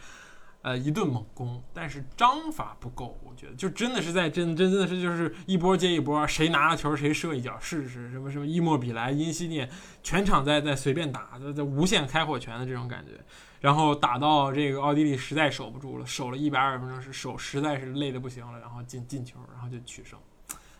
[0.62, 9.68] 呃，一顿猛攻，但是章法不够，我觉得就真的是在真真真的是就是一波接一波，谁拿了球谁射一脚试试，什么什么伊莫比莱、因西涅，
[10.02, 13.12] 全场在在随便打，在在无限开火权的这种感觉，
[13.60, 20.18] 然后打到这个奥地利实在守不住了，守了一百二十分钟是守实在是累的不行了，然后进进球，然后就取胜，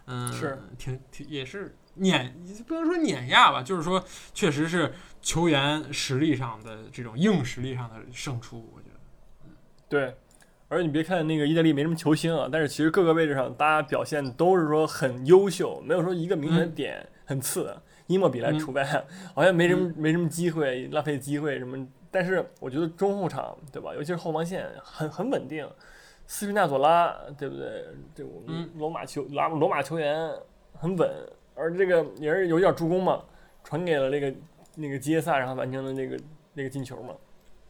[0.07, 1.77] 嗯，是挺挺也是。
[2.01, 2.35] 碾
[2.67, 9.55] 不能说碾压吧，就是说，确实是球员实力上的这种硬实力上的胜出，我觉得。
[9.89, 10.15] 对，
[10.69, 17.77] 而且你别看那个意大利没什么球星啊，但是其实各个位置上大家表现都是说很优秀，没有说一个明显的点很次。
[18.07, 18.85] 伊莫比莱除外，
[19.35, 21.87] 好像没什么没什么机会，浪费机会什么。
[22.11, 25.69] 但是我觉得中后场对吧，尤其是后防线很很稳定。
[26.27, 27.85] 斯皮纳佐拉对不对？
[28.15, 30.29] 这我们罗马球拉罗马球员
[30.73, 31.09] 很稳。
[31.61, 33.23] 而这个也是有点助攻嘛，
[33.63, 34.35] 传给了那个
[34.77, 36.19] 那个基耶萨，然后完成了那个
[36.55, 37.15] 那个进球嘛。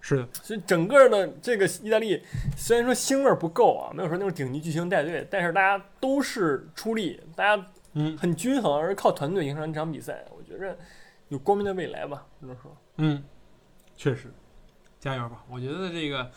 [0.00, 2.22] 是的，所以整个的这个意大利
[2.56, 10.78] 虽然说星味不够啊，没有说那种顶级巨星带队，但是大家都是出力，大家嗯很均衡，而靠团队赢上这场比赛，我觉着
[11.28, 12.74] 有光明的未来吧，只能说。
[12.96, 13.22] 嗯，
[13.96, 14.32] 确实，
[14.98, 15.44] 加油吧！
[15.50, 16.30] 我觉得这个。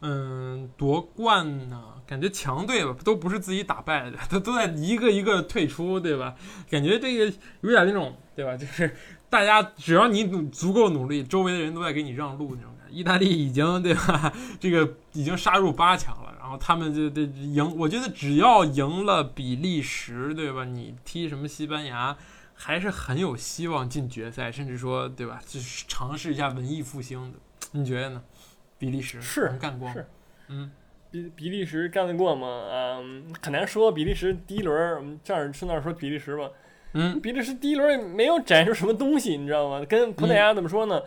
[0.00, 6.34] 嗯，夺冠呢，感觉强队吧都不是自己打败的， 他都在一个一个退出，对吧？
[6.70, 8.56] 感觉这个有点那种，对吧？
[8.56, 8.96] 就是
[9.28, 12.94] 大家只要你努足够努力，周围的人都在给你让路那种感觉。
[12.94, 14.32] 意大利已经对吧？
[14.60, 17.76] 这个已经杀入八强了，然后他们就得赢。
[17.76, 20.64] 我觉得只要赢了比利时，对吧？
[20.64, 22.16] 你踢什么西班牙，
[22.54, 25.40] 还是很有希望进决赛，甚至说，对吧？
[25.46, 27.38] 就是尝试一下文艺复兴的，
[27.72, 28.22] 你觉得呢？
[28.78, 30.06] 比利时是干过，是，
[30.46, 30.70] 嗯，
[31.10, 32.68] 比比利时干得过吗？
[32.70, 33.90] 嗯，很难说。
[33.90, 36.48] 比利时第一轮，我们这儿顺道说比利时吧。
[36.92, 39.84] 嗯，比利时第一轮没有展示什么东西，你知道吗？
[39.84, 41.02] 跟葡萄牙怎么说呢？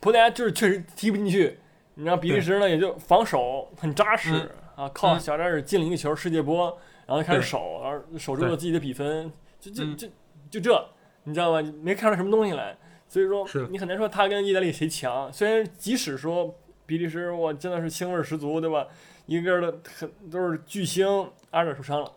[0.00, 1.58] 葡萄牙就是确实踢不进去，
[1.94, 10.08] 你知道比利时呢也就防守很扎实啊，靠小扎尔进了一个球，世界波，然后开始守，然后守住了自己的比分，就就就
[10.50, 10.88] 就这，
[11.22, 11.72] 你知道吗？
[11.80, 12.76] 没看出什么东西来，
[13.08, 15.32] 所以说你很难说他跟意大利谁强。
[15.32, 16.54] 虽然即使说。
[16.86, 18.86] 比利时，我真的是腥味十足，对吧？
[19.26, 21.06] 一个个的很都是巨星，
[21.50, 22.12] 阿尔受伤了，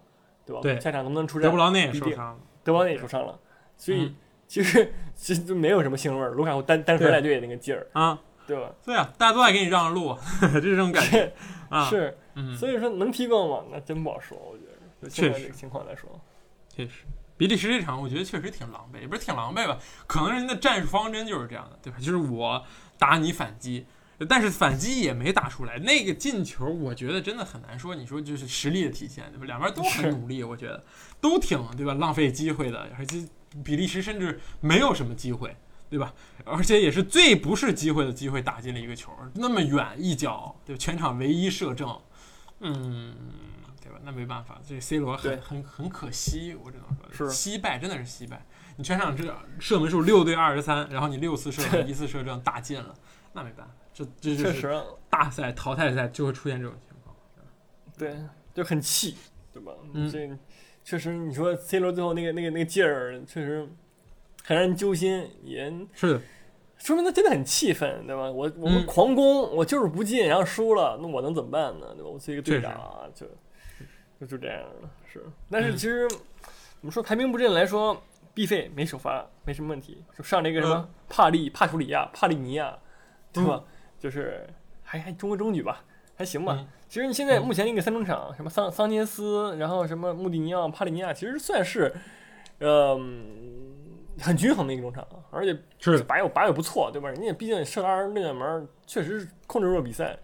[0.46, 0.62] 对吧？
[0.62, 1.44] 对，下场能不能出战？
[1.44, 3.40] 德布劳内也受伤了，德布劳内也受伤了，
[3.78, 4.14] 所以
[4.48, 6.32] 其实其实就没有什么腥味儿。
[6.32, 8.72] 卢卡库单单核带队那个劲儿啊，对吧？
[8.84, 10.18] 对啊，大家都爱给你让路，
[10.54, 11.32] 就这种感觉
[11.70, 13.64] 啊，是，嗯，所以说能踢够吗？
[13.72, 14.78] 那真不好说，我觉得。
[15.10, 16.10] 确实，情况来说，
[16.68, 17.04] 确实，
[17.38, 19.78] 比利时这场我觉得确实挺狼狈，也不是挺狼狈吧，
[20.08, 22.00] 可能人家的战术方针就是这样的，对吧？
[22.00, 22.62] 就是我
[22.98, 23.86] 打你反击，
[24.26, 25.78] 但是反击也没打出来。
[25.80, 29.46] 那个进球，我觉得真的很难说，你说就是实力的体现，对吧？
[29.46, 30.84] 两边都很努力，我觉得
[31.20, 31.94] 都挺对吧？
[31.96, 33.28] 浪费机会的，而且
[33.64, 35.56] 比利时甚至没有什么机会，
[35.90, 36.14] 对吧？
[36.46, 40.80] 而且也是最不是机会的机会打进了一个球，那么远一脚，对吧？
[40.80, 42.00] 全场唯一射正，
[42.60, 43.16] 嗯。
[43.80, 44.02] 对吧？
[44.04, 48.46] 那没办法，这 C 罗很很很可惜，我只能说，是惜败，真的是惜败。
[48.76, 52.94] 你全场这射门数六对二十三，然后你六次射门，一次射正，打进了，
[53.32, 53.72] 那没办法，
[54.06, 54.80] 这这就是
[55.10, 57.16] 大赛淘汰赛就会出现这种情况。
[57.98, 58.16] 对，
[58.54, 59.18] 就很气，
[59.52, 59.72] 对吧？
[59.94, 60.30] 嗯，这
[60.84, 63.68] 确实，你说 C 罗最后那个那个那个劲儿，确实
[64.44, 66.22] 很让人揪心，也是，
[66.78, 68.30] 说明他真的很气愤，对吧？
[68.30, 71.88] 我我们狂攻，我就是不进，然后输了，那我能怎么办呢？
[71.96, 72.10] 对吧？
[72.10, 73.26] 我作为一个队长啊，就。
[74.20, 75.24] 就就这样了，是。
[75.48, 76.18] 但是其实，怎
[76.82, 78.02] 么说排兵布阵来说，
[78.34, 82.76] 必费没首发没什么问题，就上了一个什么帕利帕楚里亚、帕利尼亚，
[83.32, 83.64] 对吧？
[84.08, 84.48] 就是
[84.84, 85.84] 还还中规中矩吧，
[86.16, 86.66] 还行吧。
[86.88, 91.94] 其实你现在目前那个三中场，什么桑桑切斯，然后什么穆蒂尼奥、帕利尼亚，其实算是，
[92.60, 92.98] 呃，
[94.20, 97.10] 很均衡的一个中场，而且是把有把握不错，对吧？
[97.10, 100.18] 人家毕竟射二那个门，确实是控制住了比赛，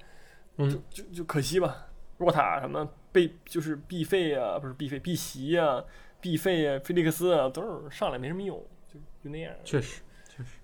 [0.56, 2.88] 嗯，就就就可惜吧，若塔什么。
[3.14, 5.84] 被就是必费啊，不是必费，必席啊，
[6.20, 8.58] 必费啊，菲利克斯啊，都是上来没什么用，
[8.92, 9.54] 就就那样。
[9.64, 10.58] 确实，确实，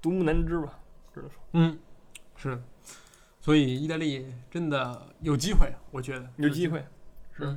[0.00, 0.78] 独木难支吧，
[1.12, 1.36] 只能说。
[1.54, 1.76] 嗯，
[2.36, 2.62] 是。
[3.40, 6.84] 所以意大利真的有机会，我觉得有机会。
[7.32, 7.56] 是，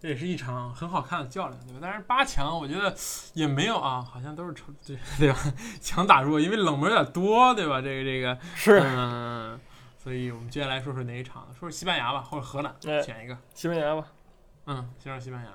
[0.00, 1.78] 这也是一场很好看的较量，对吧？
[1.82, 2.94] 但是八强，我觉得
[3.34, 5.38] 也没有啊，好像都是成对 对吧？
[5.80, 7.80] 强打弱，因为冷门有点多，对吧？
[7.82, 8.80] 这个这个是。
[8.82, 9.60] 嗯。
[9.98, 11.46] 所以我们接下来说说哪一场？
[11.52, 13.36] 说说西班牙吧，或者荷兰，选一个。
[13.52, 14.06] 西班牙吧。
[14.66, 15.50] 嗯，先说西班牙？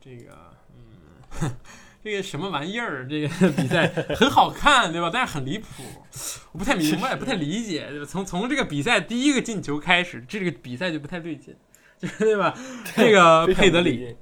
[0.00, 0.54] 这个，
[1.42, 1.50] 嗯，
[2.02, 3.06] 这个什么玩意儿？
[3.08, 5.10] 这个 比赛很好看，对吧？
[5.12, 5.82] 但是很离谱，
[6.52, 8.06] 我不太明白，不太理解，对吧？
[8.06, 11.54] 从从这个比赛第一个进球开始，这个比赛就不太对劲，
[11.98, 12.56] 就是对吧？
[12.96, 14.16] 这个佩德里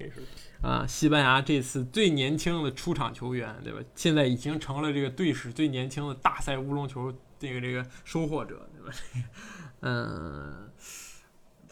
[0.63, 3.79] 啊，西班牙这次最年轻的出场球员，对吧？
[3.95, 8.99] 现在已经成了这个队史最年轻的大赛乌龙球这个这个收获者，对吧？
[9.83, 10.71] 嗯，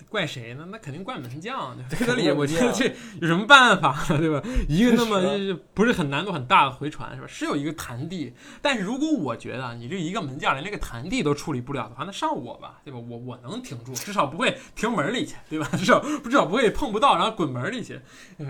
[0.09, 0.67] 怪谁呢？
[0.71, 1.77] 那肯定怪门将。
[1.91, 2.87] 佩德里，我觉得这
[3.21, 4.19] 有什么办法呢？
[4.21, 4.43] 对吧？
[4.69, 7.27] 一个那么不是很难度很大的回传，是吧？
[7.29, 12.99] 是有一个弹地，但是如果我觉得你这一个门将连那个弹地都处理不了的话，那上我吧，对吧？
[12.99, 15.69] 我我能挺住，至少不会停门里去，对吧？
[15.77, 18.01] 至少至少不会碰不到，然后滚门里去。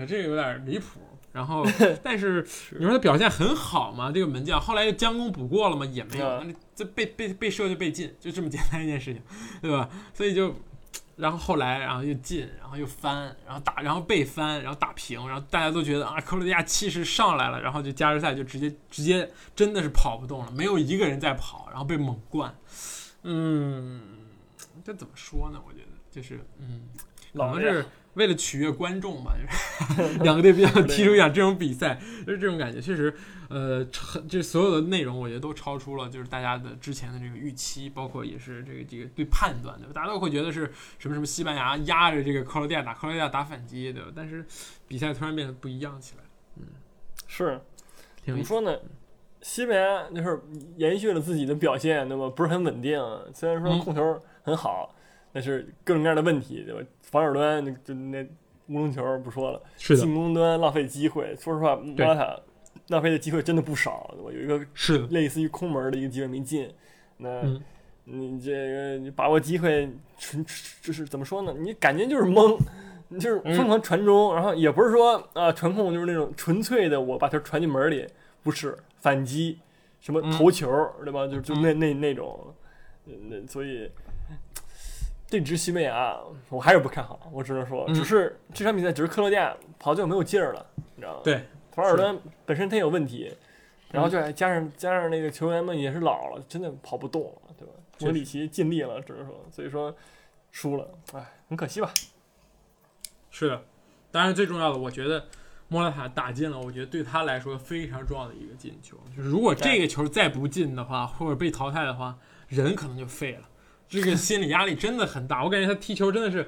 [0.07, 0.99] 这个有点离谱。
[1.31, 1.65] 然后，
[2.01, 2.47] 但是
[2.79, 4.09] 你说他表现很好吗？
[4.09, 5.85] 这个门将后来又将功补过了吗？
[5.85, 6.41] 也没有，
[6.73, 9.21] 这被被被射就被进，就这么简单一件事情，
[9.61, 9.89] 对吧？
[10.13, 10.55] 所以就，
[11.15, 22.53] 然后后来，然后又进，然后又翻，然后打，然后被翻，然后打平，然后大家都觉得啊，克罗地亚气势上来了，然后就加时赛就直接直接真的是跑不动了，没有一个人在跑，然后被猛灌，
[23.23, 24.01] 嗯，
[24.83, 25.61] 这怎么说呢？
[25.65, 26.89] 我觉得就是嗯，
[27.33, 27.85] 可能是。
[28.15, 29.33] 为了取悦观众嘛，
[29.97, 32.81] 就 是两个队比较踢出一场这种比赛，就是这种感觉。
[32.81, 33.13] 确实，
[33.49, 33.85] 呃，
[34.27, 39.91] 这所有的内容我觉得都超出了就是大家的之前的这个预期，包括也是这个这个对判断，对吧？
[39.93, 44.09] 大家都会觉得是什么什么西班牙压着这个克罗地亚打，克罗地亚打反击，对吧？
[44.15, 44.45] 但是
[44.87, 46.23] 比赛突然变得不一样起来，
[46.57, 46.63] 嗯，
[47.27, 47.59] 是，
[48.25, 48.73] 怎么说呢？
[49.41, 50.41] 西班牙那时候
[50.77, 52.29] 延续了自己的表现，对吧？
[52.29, 52.97] 不是很稳定，
[53.33, 54.94] 虽然说控球很好，
[55.35, 56.79] 但是各种各样的问题，对吧？
[57.01, 58.23] 防守端就那
[58.69, 61.35] 乌龙球不说了，进攻端浪费机会。
[61.35, 62.39] 说实话，莫拉塔
[62.87, 64.09] 浪费的机会真的不少。
[64.15, 66.73] 对吧有一个是类似于空门的一个机会没进。
[67.17, 67.41] 那
[68.05, 70.41] 你这个你把握机会，纯
[70.81, 71.53] 就是怎么说呢？
[71.59, 72.57] 你感觉就是懵，
[73.09, 78.07] 你就是疯狂传中，然后也不是说啊传控就是那种纯粹的我把球传进门里，
[78.41, 79.59] 不是反击，
[79.99, 80.71] 什么头球
[81.03, 81.27] 对吧？
[81.27, 82.55] 就就那那那种，
[83.03, 83.91] 那所以。
[85.29, 86.17] 对直西班牙，
[86.49, 87.29] 我还是不看好。
[87.31, 91.21] 我只能说，只是这场比赛只是克罗地亚跑就没有劲儿了，你知道吗？
[91.23, 93.35] 对，防守端本身他有问题，
[93.91, 97.73] 然后就加上加上那个球员们也是老了，真的跑不动了，对吧？
[98.01, 99.93] 莫里奇尽力了，只能说，所以说
[100.51, 101.89] 输了，哎，很可惜吧？
[103.31, 103.61] 是的，
[104.11, 105.25] 当然最重要的，我觉得
[105.67, 112.15] 莫拉塔打进了，我觉得对他来说非常重要的一个进球，就是如果这个球再不进的话，或者被淘汰的话，
[112.47, 113.49] 人可能就废了。
[113.87, 116.47] 这个心理压力真的很大，我感觉他踢球真的是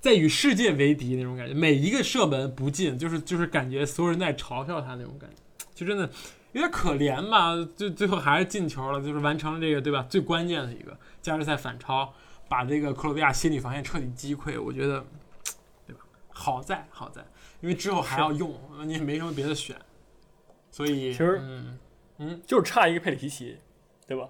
[0.00, 1.54] 在与世界为敌那种感觉。
[1.54, 5.36] 每一个射门不进，就是就是感觉所有人在嘲笑他那种感觉，
[5.74, 6.10] 就真的
[6.52, 7.54] 有点可怜吧。
[7.76, 10.06] 最最后还是进球了，就是完成了这个对吧？
[10.08, 12.12] 最关键的一个加时赛反超，
[12.48, 14.60] 把这个克罗地亚心理防线彻底击溃。
[14.60, 15.04] 我觉得，
[15.86, 16.00] 对吧？
[16.30, 17.22] 好在好在，
[17.60, 19.76] 因为之后还要用，你也没什么别的选。
[20.70, 21.78] 所以其实嗯
[22.18, 23.58] 嗯就是差一个佩里西奇，
[24.06, 24.28] 对吧？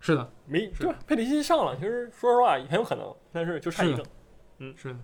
[0.00, 0.98] 是的，没对吧？
[1.06, 4.02] 佩里西奇上了，其实说实话很有可能，但是就差一个。
[4.58, 4.74] 嗯。
[4.76, 4.98] 是的。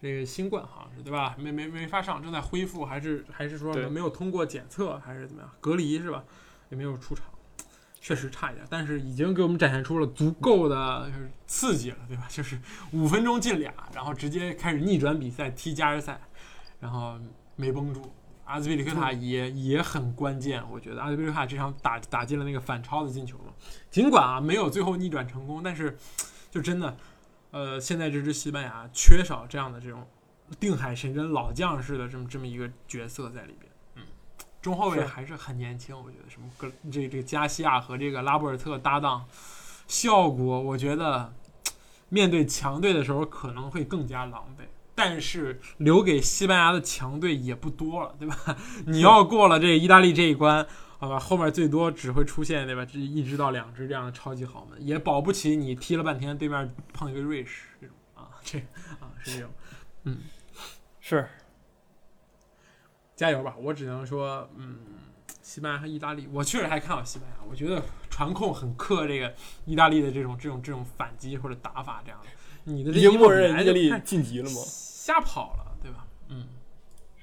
[0.00, 1.34] 这个新冠好像是对吧？
[1.36, 5.50] 没没没法上，正在恢复，还是还是说没有通过检测，还是怎么样？
[5.60, 6.22] 隔离是吧？
[6.68, 7.26] 也没有出场，
[8.00, 12.26] 确实差一点，但是已经给我们展现出了足够的就是刺激了，对吧？
[12.28, 12.56] 就是
[12.92, 16.20] 五分钟进俩，然后直接开始逆转比赛，踢加时赛，
[16.78, 17.18] 然后
[17.56, 18.12] 没绷住。
[18.48, 23.52] 阿兹皮利克塔也也很关键，我觉得阿兹皮利克塔这场打打进了那个反超的进球嘛。
[23.90, 25.98] 尽管啊没有最后逆转成功，但是
[26.50, 26.96] 就真的，
[27.50, 30.06] 呃，现在这支西班牙缺少这样的这种
[30.58, 33.70] 定海神针老将式的这么这么一个角色在里边。
[33.96, 34.02] 嗯，
[34.62, 39.26] 中后卫还是很年轻，我觉得什么格这这个加西亚和这个拉波尔特搭档，
[39.86, 41.34] 效果我觉得
[42.08, 44.62] 面对强队的时候可能会更加狼狈。
[45.00, 48.56] 但是留给西班牙的强队也不多了，对吧？
[48.84, 50.66] 你要过了这意大利这一关，
[50.98, 52.84] 好吧，后面最多只会出现对吧？
[52.84, 58.58] 这一支到两支这样的超级豪门，也保不齐你踢了半天，对面碰一个瑞士这种啊，这
[58.98, 59.50] 啊是这种，
[60.02, 60.18] 嗯
[61.00, 61.28] 是
[63.14, 63.54] 加油吧！
[63.60, 64.78] 我只能说，嗯，
[65.40, 67.80] 西班牙和意大利，我确实还看好西班牙，我觉得
[68.10, 69.32] 传控很克这个
[69.64, 72.26] 意大利的这种这种这种反击或者打法这样的。
[72.64, 74.56] 你的这已经默认意大利晋级了吗？
[75.08, 76.06] 瞎跑了，对吧？
[76.28, 76.46] 嗯，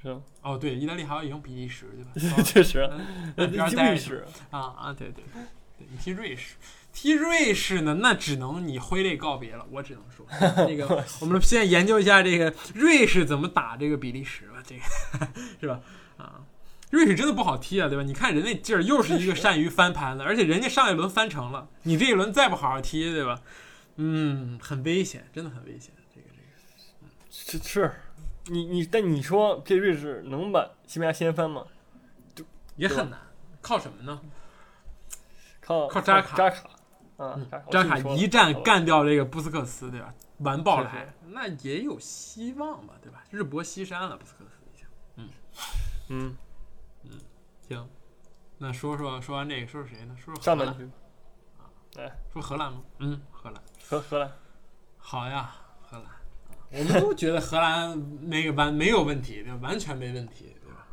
[0.01, 2.37] 是啊，哦，对，意大利还要赢比利时，对吧？
[2.41, 2.89] 确实，
[3.37, 5.43] 那边待着历史啊啊，对对对，
[5.77, 6.55] 对你踢瑞士，
[6.91, 9.63] 踢瑞士呢，那只能你挥泪告别了。
[9.69, 10.25] 我只能说，
[10.67, 14.81] 那个 我们现在研究一下这个瑞士怎么打这个比利时吧，这个
[15.61, 15.79] 是吧？
[16.17, 16.41] 啊，
[16.89, 18.01] 瑞士真的不好踢啊，对吧？
[18.03, 23.39] 你看人那劲儿，又是一个善于翻盘的，而且人家上一轮翻成了，你这一轮再不好好踢，对吧？
[23.97, 25.93] 嗯，很危险，真的很危险。
[27.37, 27.93] 是是，
[28.45, 31.65] 你你但你说这瑞士能把西班牙掀翻吗？
[32.33, 32.45] 就
[32.77, 33.19] 也很难，
[33.61, 34.21] 靠什么呢？
[35.59, 36.69] 靠靠扎卡扎卡
[37.17, 40.13] 啊嗯，扎卡一战，我干掉这个布斯克斯，对吧？
[40.39, 43.21] 完爆是是来，那也有希望吧，对吧？
[43.29, 44.87] 日薄西山了，布斯克斯已经。
[45.15, 46.35] 听说了
[47.03, 47.19] 嗯，
[47.67, 47.89] 行，
[48.59, 50.15] 那说说说完这个，说说谁呢？
[50.17, 50.77] 说说荷兰上半。
[50.77, 50.89] 局
[52.31, 52.81] 说荷兰吗？
[52.99, 53.61] 嗯，荷兰。
[53.89, 54.31] 荷荷兰
[54.97, 55.53] 好呀。
[56.77, 59.59] 我们都觉得荷兰那个完没有问题，对吧？
[59.61, 60.85] 完全没问题，对吧？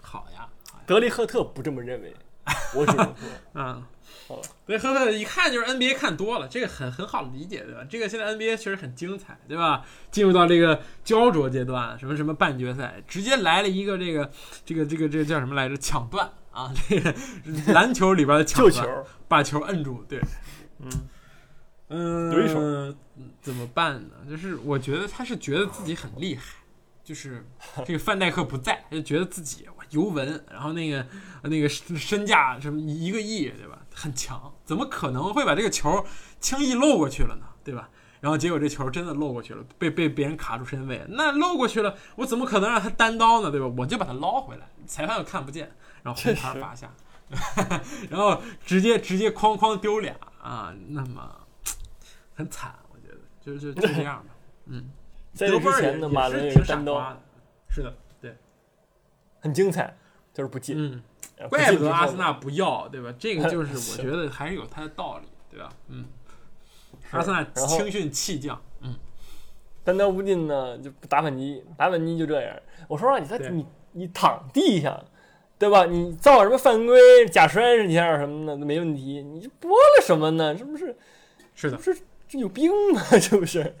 [0.00, 0.84] 好呀，好呀。
[0.86, 2.14] 德里赫特不这么认为，
[2.74, 3.14] 我只能说，
[3.54, 3.82] 嗯
[4.28, 7.84] 好吧，对，呵呵，一看就是 NBA 看多了，这个很很好理解，对吧？
[7.88, 9.84] 这个现在 NBA 确实很精彩，对吧？
[10.10, 14.30] 进入到这个焦灼阶段，什么什么半决赛，直接来了一个这个
[14.64, 15.76] 这个这个这个叫什么来着？
[15.76, 16.72] 抢断啊！
[16.88, 17.14] 这个
[17.72, 20.20] 篮球里边的抢断， 球，把球摁住，对，
[20.80, 20.90] 嗯，
[21.92, 22.96] 嗯，有一手
[23.42, 24.14] 怎么办呢？
[24.28, 26.42] 就是我觉得他是觉得自己很厉害，
[27.04, 27.44] 就是
[27.84, 31.06] 这个范戴克不在，他就觉得自己哇尤文，然后那个
[31.42, 33.78] 那个身身价什么一个亿，对吧？
[33.94, 36.04] 很强，怎么可能会把这个球
[36.40, 37.46] 轻易漏过去了呢？
[37.62, 37.88] 对吧？
[38.20, 43.50] 然后结果这球真的漏过去了，被被别人卡住身位，那漏过去了，我怎么可能让他单刀呢？
[43.50, 43.66] 对吧？
[43.76, 45.70] 我就把他捞回来，裁判又看不见，
[46.02, 46.88] 然后红牌罚下，
[48.08, 51.28] 然后直接直接哐哐丢俩啊，那么
[52.34, 54.34] 很惨，我觉得就就就这样吧。
[54.66, 54.90] 嗯，
[55.34, 57.22] 在这之前呢，马伦也是挺傻的，
[57.68, 58.36] 是的，对，
[59.40, 59.96] 很精彩，
[60.32, 61.02] 就是不进，嗯，
[61.36, 62.16] 呃怪不得阿森。
[62.16, 63.12] 纳不要，对吧？
[63.18, 65.68] 这个就是我 觉得还是有他的道理，对吧？
[65.88, 66.06] 嗯，
[67.10, 68.94] 是阿森纳青训弃将，嗯，
[69.82, 72.56] 单刀不进呢，就不打反击，打反击就这样。
[72.88, 75.02] 我说让你在对你你躺地下，
[75.58, 75.86] 对吧？
[75.86, 80.54] 你造什么犯规、假摔一下什么的都没问题，你这播了什么呢？
[80.54, 80.96] 这不是
[81.54, 81.96] 是的是
[82.32, 83.02] 这有病吗？
[83.20, 83.74] 这不是？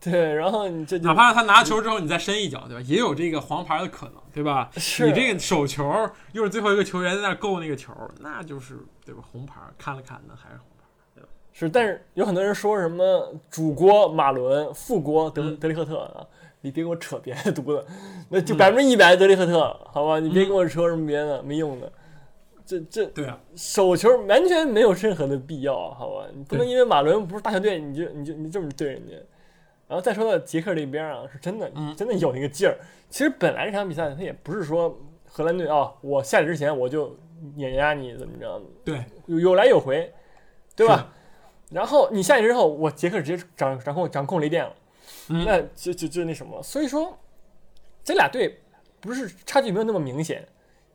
[0.00, 2.82] 对，然后你这就哪怕是他拿球之后你再伸一脚，对吧？
[2.84, 4.68] 也有这个黄牌的可能，对吧？
[4.76, 5.84] 是你这个手球
[6.32, 9.22] 又是最后一个球员在那儿够那个球，那就是对吧？
[9.30, 10.84] 红牌看了看，那还是红牌。
[11.14, 16.26] 对吧是，但是有很多人说什么主锅马伦，副锅德、嗯德里赫特啊，
[16.62, 17.86] 你别给我扯别的 犊子，
[18.30, 19.60] 那就嗯百分之一百德里赫特，
[19.92, 20.18] 好吧？
[20.18, 21.92] 你别跟我扯什么别的没用的，
[22.66, 26.26] 这这对啊，手球完全没有任何的必要，好吧？
[26.34, 29.14] 你不能因为马伦不是大球队，你就你就你这么对人家。
[29.88, 32.76] 然后再说到捷克这边啊，是真的，嗯真的有那个劲儿。
[33.08, 34.98] 其实本来这场比赛他也不是说
[35.28, 37.16] 荷兰队啊，我下去之前我就
[37.54, 40.12] 碾压你怎么着，对，有有来有回，
[40.74, 41.12] 对吧？
[41.70, 44.74] 然后你下去之后，我捷克直接掌掌控掌控雷电了，
[45.28, 46.62] 嗯那就就就那什么了。
[46.64, 47.16] 所以说，
[48.02, 48.58] 这俩队
[49.00, 50.44] 不是差距没有那么明显，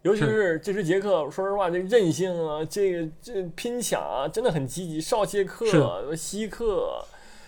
[0.04, 5.00] 尤其是这支杰克，说实话，这韧性啊，这个这拼抢啊，真的很积极。
[5.00, 7.04] 绍切克、希克、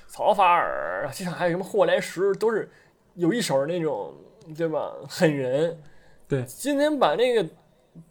[0.07, 2.69] 曹法尔，这场还有什么霍莱什，都是
[3.15, 4.13] 有一手那种，
[4.55, 4.93] 对吧？
[5.09, 5.77] 狠人。
[6.29, 7.45] 对今天把那个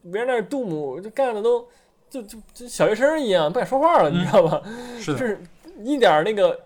[0.05, 1.66] 维尔纳、杜姆就干的都
[2.11, 4.62] 就就就小学生一样，不敢说话了，你知道吧？
[5.01, 5.40] 是的，就是
[5.82, 6.61] 一点那个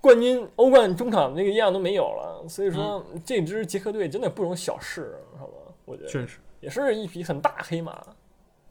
[0.00, 2.44] 冠军欧冠中场那个样都没有了。
[2.48, 5.52] 所以说，这支捷克队真的不容小视，好吧？
[5.84, 8.00] 我觉得确实也是一匹很大黑马。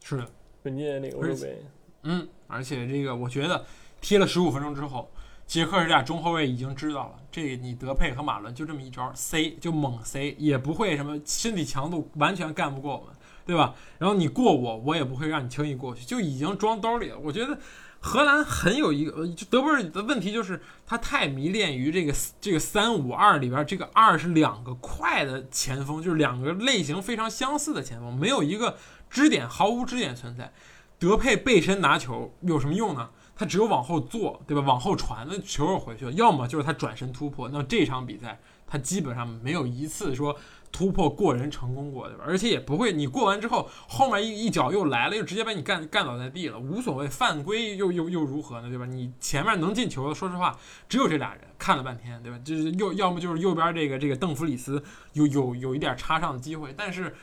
[0.03, 0.27] 是的。
[0.61, 1.63] 本届那个欧洲杯，
[2.03, 3.65] 嗯，而且这个我觉得
[4.01, 5.09] 踢了十五分钟之后，
[5.47, 13.15] 捷克这俩中后卫已经知道了，这个你德佩和马伦就这么一招塞就猛塞，也不会什么身体强度完全干不过我们，
[13.45, 13.73] 对吧？
[13.97, 17.17] 然后你过我，我也不会让你轻易过去，就已经装兜里了。
[17.17, 17.57] 我觉得
[17.99, 28.77] 荷兰很有一个，就德波尔的问题就是他太迷恋于这个这个三五二里边这个二是两个快的前锋，就是两个类型非常相似的前锋，没有一个。
[29.11, 30.53] 支点毫无支点存在，
[30.99, 33.09] 德佩背身拿球有什么用呢？
[33.35, 34.61] 他只有往后坐，对吧？
[34.61, 36.11] 往后传，那球又回去了。
[36.11, 37.49] 要么就是他转身突破。
[37.49, 40.37] 那这场比赛他基本上没有一次说
[40.71, 42.23] 突破过人成功过，对吧？
[42.27, 48.69] 而且也不会，你过完之后后面一一脚又来了，又直接把你干干倒在地了，无所谓，犯规又又又如何呢？
[48.69, 48.85] 对吧？
[48.85, 50.57] 你前面能进球的，说实话
[50.87, 52.39] 只有这俩人，看了半天，对吧？
[52.43, 57.15] 就是又要么就是右边这个这个邓弗里斯有有有一点插上的机会，但是。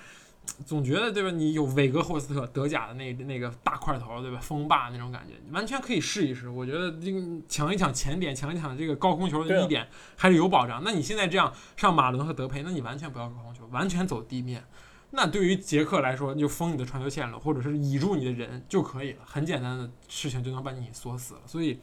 [0.65, 1.31] 总觉得对吧？
[1.31, 4.39] 你有韦格霍斯特德甲的那那个大块头，对吧？
[4.41, 6.49] 锋霸那种感觉，完全可以试一试。
[6.49, 9.87] 我觉得这个抢一抢前点，抢一抢这个高空球的一点
[10.17, 10.83] 还是有保障。
[10.85, 14.65] 那你现在这样上马伦和德佩，那你完全不要高空球，完全走地面。
[15.11, 21.41] 那对于杰克来说，就封你的传球线路，或者是倚住你的人就可以了，很简单的事情就能把你锁死了。
[21.47, 21.79] 所以。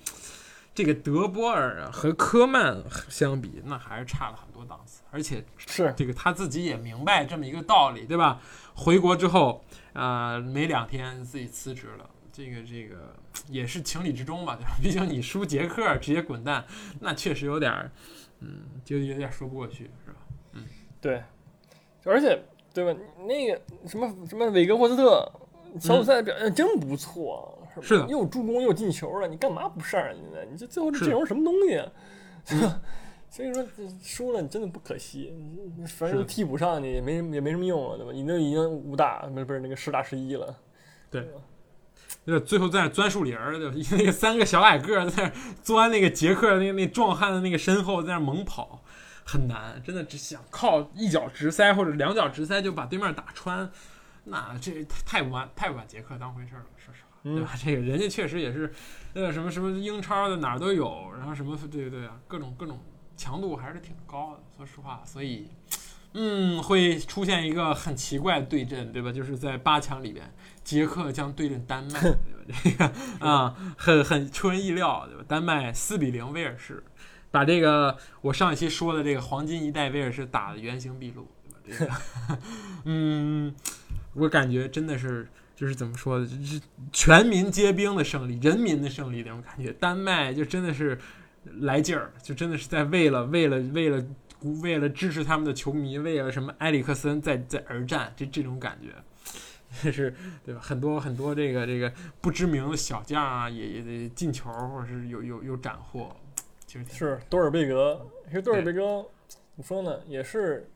[0.76, 8.42] 这个德波尔和科曼相比，那还是差了很多档次，而且是这个他自己也明白这么一个道理，对吧？
[8.74, 9.64] 回国之后，
[9.94, 13.14] 呃，没两天自己辞职了，这个这个
[13.50, 14.72] 也是情理之中吧，对吧？
[14.82, 16.66] 毕竟你输杰克直接滚蛋，
[17.00, 17.92] 那确实有点儿，
[18.40, 20.18] 嗯，就有点说不过去，是吧？
[20.54, 20.66] 嗯，
[21.00, 21.24] 对，
[22.04, 22.42] 而且
[22.74, 23.00] 对吧？
[23.28, 25.32] 那个什么什么韦格霍斯特
[25.80, 27.60] 小组赛表现真不错。
[27.82, 30.46] 是的，又助攻又进球了，你干嘛不上人家呢？
[30.52, 31.84] 你这最后这阵容什么东西？
[33.30, 33.66] 所以说
[34.04, 35.34] 输了你真的不可惜，
[35.88, 38.12] 反正替补上去也没也没什么用了，对吧？
[38.14, 40.56] 你都已经五打不是不是那个十打十一了，
[41.10, 41.28] 对。
[42.26, 43.76] 那最后在那钻树林儿，对吧？
[43.98, 48.82] 那个三个小矮个儿在那钻那个杰克那那壮汉的那个身后，在那猛跑，
[49.26, 53.70] 很难，真的只想靠一脚直塞或者两脚直塞就把对面打穿，
[54.26, 57.13] 那这太不把太不把杰克当回事儿了，说实话。
[57.24, 57.52] 对吧？
[57.58, 58.72] 这个人家确实也是，
[59.14, 62.80] 那个什么什么英超的哪儿都有，然后什么对对对啊，各种各种
[63.16, 64.44] 强度还是挺高的。
[64.58, 65.48] 说实话，所以
[66.14, 69.12] 嗯，会出现一个很奇怪的对阵，对吧？
[69.12, 70.34] 就是在八强里边，
[70.66, 72.54] 捷克将对阵丹麦， 对吧？
[72.64, 72.92] 这个
[73.26, 75.24] 啊，很很出人意料，对吧？
[75.26, 76.84] 丹麦四比零威尔士，
[77.32, 81.26] 把这个我上一期说的这个黄金一代威尔士打的原形毕露，
[81.64, 82.02] 对吧？
[82.28, 82.40] 这个
[82.84, 83.56] 嗯，
[84.14, 85.30] 我感觉真的是。
[85.56, 86.60] 就是怎么说的，就是
[86.92, 89.72] 全民皆兵的胜利，人民的胜利那种感觉。
[89.74, 90.98] 丹麦就真的是
[91.62, 94.04] 来劲儿，就真的是在为了为了为了
[94.62, 98.90] 为了支持他们的球迷，为了什么埃里克森在在而战，这这种感觉，
[99.86, 100.60] 也是对吧？
[100.62, 106.14] 很多很多这个这个不知名的小将啊，也也得进球，或者是有有有斩获，
[106.66, 110.68] 就是是多尔贝格，其实多尔贝格怎么说呢，也是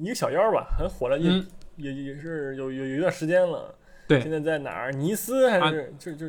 [0.00, 1.30] 一个小妖吧，很火了，也
[1.76, 3.74] 也也是有有有一段时间了。
[4.06, 4.90] 对，现在在哪儿？
[4.92, 6.26] 尼斯还是就就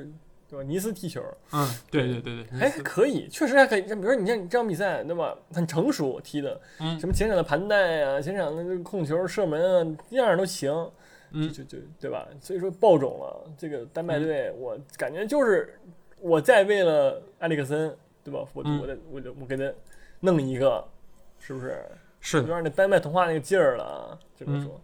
[0.47, 0.63] 对吧？
[0.63, 1.21] 尼斯踢球，
[1.51, 3.87] 嗯，对对对对，还可以，确实还可以。
[3.87, 5.35] 像比如说，你像这场比赛，对吧？
[5.51, 10.71] 很成熟踢的，嗯，什么前场的盘带啊，前场的这个控球、射门啊，样样都行，
[11.31, 12.27] 嗯，就就对吧？
[12.39, 13.51] 所以说爆种了。
[13.57, 15.77] 这个丹麦队，我感觉就是
[16.19, 18.47] 我在为了埃里克森，对吧？
[18.53, 19.63] 我我得我我给他
[20.19, 20.85] 弄一个，
[21.39, 21.83] 是不是？
[22.21, 24.79] 是，有点那丹麦童话那个劲儿了啊，这么说，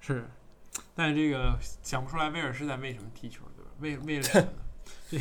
[0.00, 0.24] 是。
[0.96, 3.70] 但是这个想不出来威尔士在为什么踢球，对吧？
[3.80, 4.48] 为为了 什么呢？
[5.12, 5.18] 这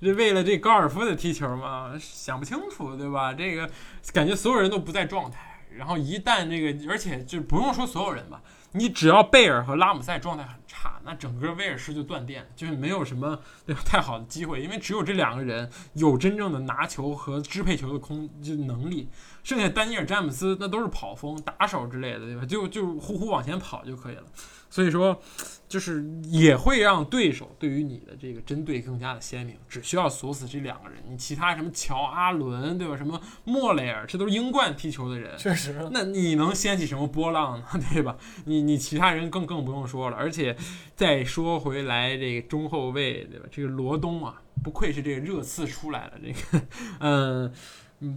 [0.00, 1.94] 这为了这高尔夫的踢球吗？
[2.00, 3.32] 想不清楚，对吧？
[3.34, 3.70] 这个
[4.12, 8.42] 感觉所有人都不在状态，然后一旦这个，而且就不用说所有人吧，
[8.72, 19.08] 你只要贝尔和拉姆塞状态很差，那整个威尔士就断电，就是没有什么对吧太好的机会，因为只有这两个人有真正的拿球和支配球的空就能力，
[19.44, 22.44] 剩下丹尼尔詹姆斯那都是跑锋、打手之类的，对吧？
[22.44, 24.24] 就就呼呼往前跑就可以了。
[24.68, 25.22] 所以说，
[25.68, 29.56] 就是也会让对手对于你的这个针对更加的鲜明。
[29.68, 32.96] 只需要锁死这两个人，你其他什么乔阿伦对吧？
[32.96, 35.88] 什么莫雷尔，这都是英冠踢球的人，确实。
[35.92, 37.64] 那你能掀起什么波浪呢？
[37.92, 38.16] 对吧？
[38.46, 40.16] 你你其他人更更不用说了。
[40.16, 40.56] 而且
[40.96, 43.46] 再说回来，这个中后卫对吧？
[43.50, 46.66] 这个罗东啊，不愧是这个热刺出来的这个，
[47.00, 47.44] 嗯。
[47.44, 47.52] 嗯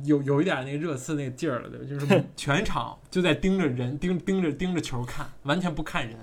[0.03, 1.85] 有有一点那个热刺那个劲儿了，对吧？
[1.87, 6.17] 就是 全场就在盯着人，盯盯着盯着球看，完全不看人。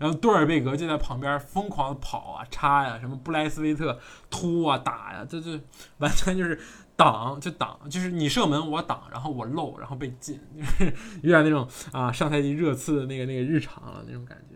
[0.00, 4.00] 然后多尔贝格就在旁边疯狂的跑啊、插呀，什么布莱斯维特
[4.30, 5.52] 突啊、打呀，这就
[5.98, 6.58] 完全就是
[6.96, 14.53] 挡就挡，就是你射门我挡，然后我漏，然后被进，就是有点那种啊上赛季热刺的那个那个日常了那种感觉。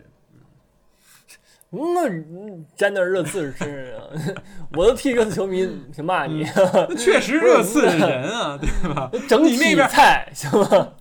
[1.70, 4.00] 那嗯沾点热刺是啊，
[4.74, 6.42] 我都替热刺球迷去骂你，
[6.88, 9.10] 那确实热刺的人啊，对吧？
[9.28, 10.92] 整体你那边菜行吗？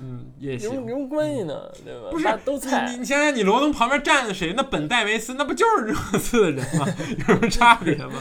[0.00, 0.86] 嗯，也有行。
[0.86, 2.08] 有关系呢，对吧？
[2.10, 4.54] 不是都你菜你，你想想，你罗登旁边站着谁？
[4.56, 6.86] 那本戴维斯，那不就是热刺的人吗？
[7.28, 8.14] 有什么差别吗？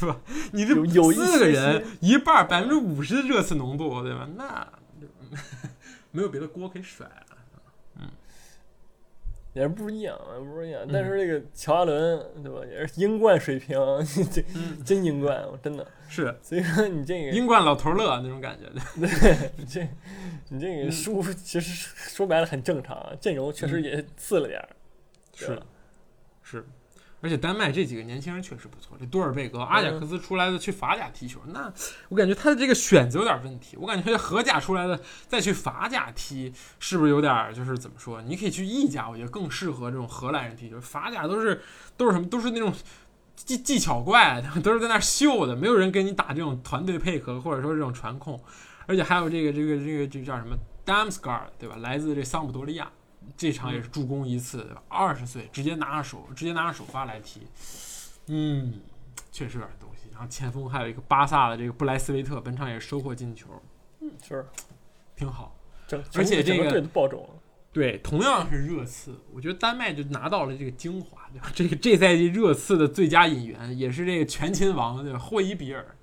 [0.00, 0.16] 对吧？
[0.52, 4.26] 你这有四个人，一半百分之五十的热刺浓度，对吧？
[4.36, 4.66] 那
[6.10, 7.31] 没有别的锅可以甩了。
[9.54, 10.18] 也是不一样，
[10.54, 10.82] 不一样。
[10.86, 12.60] 嗯但是这个乔阿伦，对吧？
[12.70, 13.76] 也是英冠水平，
[14.32, 15.86] 这嗯，真英冠，我真的。
[16.08, 18.68] 是 所以说你这个，英冠老头乐那种感觉。
[19.00, 19.86] 对你这
[20.48, 24.68] 你这个嗯输，其实说白了很正常啊，阵容确实也次了点儿。
[25.34, 25.60] 是
[26.42, 26.64] 是，
[27.22, 28.96] 而且丹麦这几个年轻人确实不错。
[29.00, 31.72] 这多尔贝格、阿贾克斯出来的去法甲踢球，那
[32.10, 33.78] 我感觉他的这个选择有点问题。
[33.78, 38.20] 我感觉荷甲出来的再去法甲踢，是不是有点儿就是怎么说？
[38.20, 40.78] 你可以去意甲，我觉得更适合这种荷兰人踢球。
[40.80, 41.62] 法甲都是
[41.96, 42.28] 都是什么？
[42.28, 42.74] 都是那种。
[43.34, 48.38] 技技巧怪， 都是在那秀的，没有人跟你打这种团队配合，或者说这种传控，
[48.86, 50.54] 而且还有这个这个这个这个叫什么
[50.86, 51.76] Damsgaard 对吧？
[51.76, 52.88] 来自这桑普多利亚，
[53.36, 54.76] 这场也是助攻一次？
[54.88, 57.40] 二十岁直接拿着手，直接拿着首发来踢，
[58.26, 58.80] 嗯，
[59.30, 60.08] 确实有点东西。
[60.12, 63.48] 然后前锋还有一个巴萨的这个布莱斯维特，本场也是收获进球，
[64.00, 64.44] 嗯是，
[65.16, 65.56] 挺好。
[65.88, 67.28] 整而且这个爆种了。
[67.72, 71.50] 对，同样是热刺，我觉得丹麦就拿到了这个精华，对吧？
[71.54, 75.18] 这个这赛季热刺的最佳引援也是这个全勤王，对吧？
[75.18, 75.96] 霍伊比尔，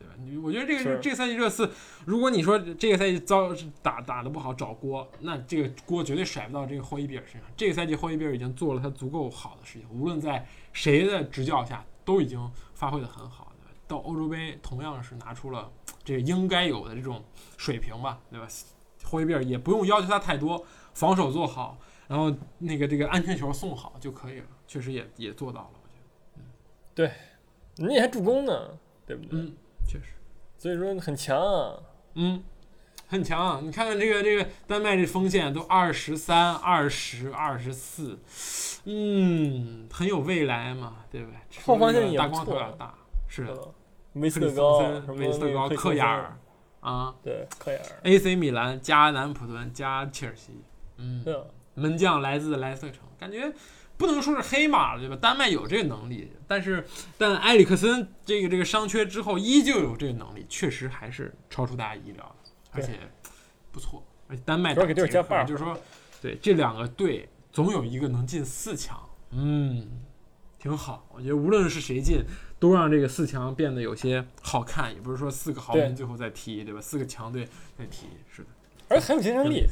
[0.43, 1.69] 我觉得这个是这个赛季热刺，
[2.05, 7.49] 如果你说这个赛季遭打打的不好找锅，那这个锅绝对甩不到这个霍伊比尔身上。
[7.55, 13.75] 这个赛季霍伊比尔已经做了他足够好的事情，无论在谁的执教下，都已经发挥的很好，对吧？
[13.87, 15.71] 到欧洲杯同样是拿出了
[16.03, 17.23] 这个应该有的这种
[17.57, 18.47] 水平吧，对吧？
[19.03, 20.63] 霍伊比尔也不用要求他太多，
[20.93, 26.43] 防守做好，然后那个这个安全球送好就可以了，确实也也做到了，我觉得，嗯，
[26.93, 27.11] 对
[27.77, 29.39] 人家还助攻呢，对不对？
[29.39, 29.55] 嗯，
[29.89, 30.13] 确实，
[30.57, 31.79] 所以说很强啊。
[32.13, 32.43] 嗯，
[33.07, 33.59] 很强啊！
[33.63, 38.19] 你看看这个这个丹麦这锋线都二十三、二十、二十四，
[38.85, 41.61] 嗯，很有未来嘛，对不对？
[41.63, 42.93] 后防线也这大光头不错有点大，
[43.27, 43.73] 是的，
[44.13, 44.81] 梅斯特高，
[45.13, 46.37] 梅斯特高、那个克亚尔，
[46.81, 47.15] 啊。
[47.23, 50.61] 对，克亚尔，，AC 米兰加南普顿加切尔西，
[50.97, 51.25] 嗯，
[51.75, 53.51] 门将来自莱斯特城，感觉
[53.99, 55.15] 不能说是黑马了，对吧？
[55.17, 56.85] 丹麦有这个能力，但是
[57.17, 62.93] 但埃里克森这个这个伤缺之后依旧有这个能力，确实还是超出大家意料的，而且
[63.73, 64.01] 不错。
[64.29, 65.77] 而且丹麦这个 buff 就是说，
[66.21, 68.97] 对这两个队总有一个能进四强，
[69.31, 69.85] 嗯，
[70.57, 71.05] 挺好。
[71.13, 72.23] 我觉得无论是谁进，
[72.57, 76.79] 都让这个四强变得有些好看，也不是说四个豪门最后再踢，对吧？
[76.79, 77.45] 四个强队
[77.77, 78.47] 再踢，是的，
[78.87, 79.65] 而且很有竞争力，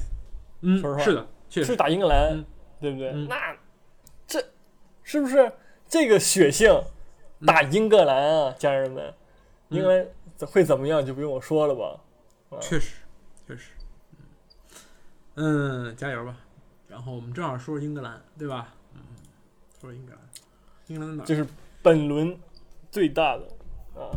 [0.63, 2.45] 嗯说实，话是的，确实是，打英格兰嗯，
[2.81, 3.11] 对不对？
[3.11, 3.57] 嗯那这
[5.07, 5.49] 是不是
[5.87, 6.83] 这个血性
[7.45, 9.13] 打英格兰啊，家人们？
[9.69, 10.05] 英格兰
[10.49, 11.97] 会怎么样就不用我说了吧？
[12.49, 12.95] 啊确实，
[13.47, 13.69] 确实，
[15.35, 16.35] 嗯，加油吧。
[16.89, 18.73] 然后我们正好说说英格兰，对吧？
[18.95, 18.99] 嗯，
[19.79, 20.19] 说说英格兰，
[20.87, 21.33] 英格兰哪就？
[21.35, 21.47] 是
[21.81, 22.37] 本轮
[22.91, 23.47] 最大的
[24.01, 24.11] 啊，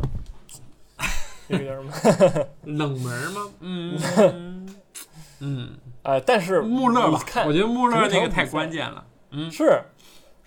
[1.48, 2.48] 这个叫什么？
[2.66, 3.52] 冷门吗？
[3.60, 4.76] 嗯
[5.38, 9.06] 嗯，啊，但是穆勒吧看，我觉得穆勒那个太关键了。
[9.30, 9.80] 嗯，是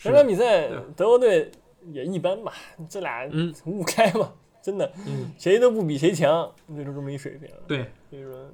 [0.03, 1.49] 是这场比赛德国队
[1.91, 2.53] 也一般吧，
[2.89, 4.31] 这俩嗯五五开吧，
[4.61, 7.49] 真的嗯，谁都不比谁强，就是这么一水平。
[7.67, 8.49] 对，所以说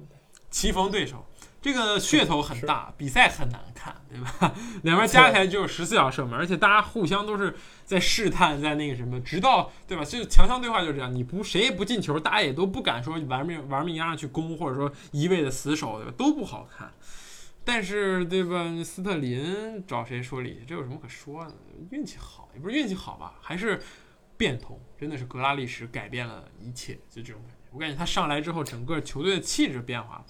[0.50, 1.24] 棋逢对手，
[1.62, 4.52] 这个噱头很大，比赛很难看，对吧？
[4.82, 10.04] 两边加起来就有十四脚射门，而且大家互相都是在试探，在那个什么，直到对吧？
[10.04, 16.12] 就强强对话就是这样，你不谁也不进球，大家也都不敢说玩命玩命压上去攻，或者说一味的死守，对吧？
[16.16, 16.92] 都不好看。
[17.64, 18.64] 但是对吧？
[18.82, 20.64] 斯特林找谁说理去？
[20.66, 21.54] 这有什么可说的？
[21.90, 23.80] 运气好也不是运气好吧，还是
[24.36, 27.56] 变通，真的是格拉利什改变了一切，就这种感觉。
[27.72, 30.24] 我感觉他上来之后，整个球队的气质变化。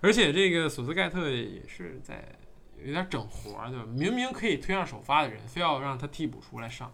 [0.00, 2.36] 而且这个索斯盖特也是在
[2.84, 3.86] 有点整活儿，对吧？
[3.86, 6.92] 明明可以推上首发的人，非要让他替补出来上。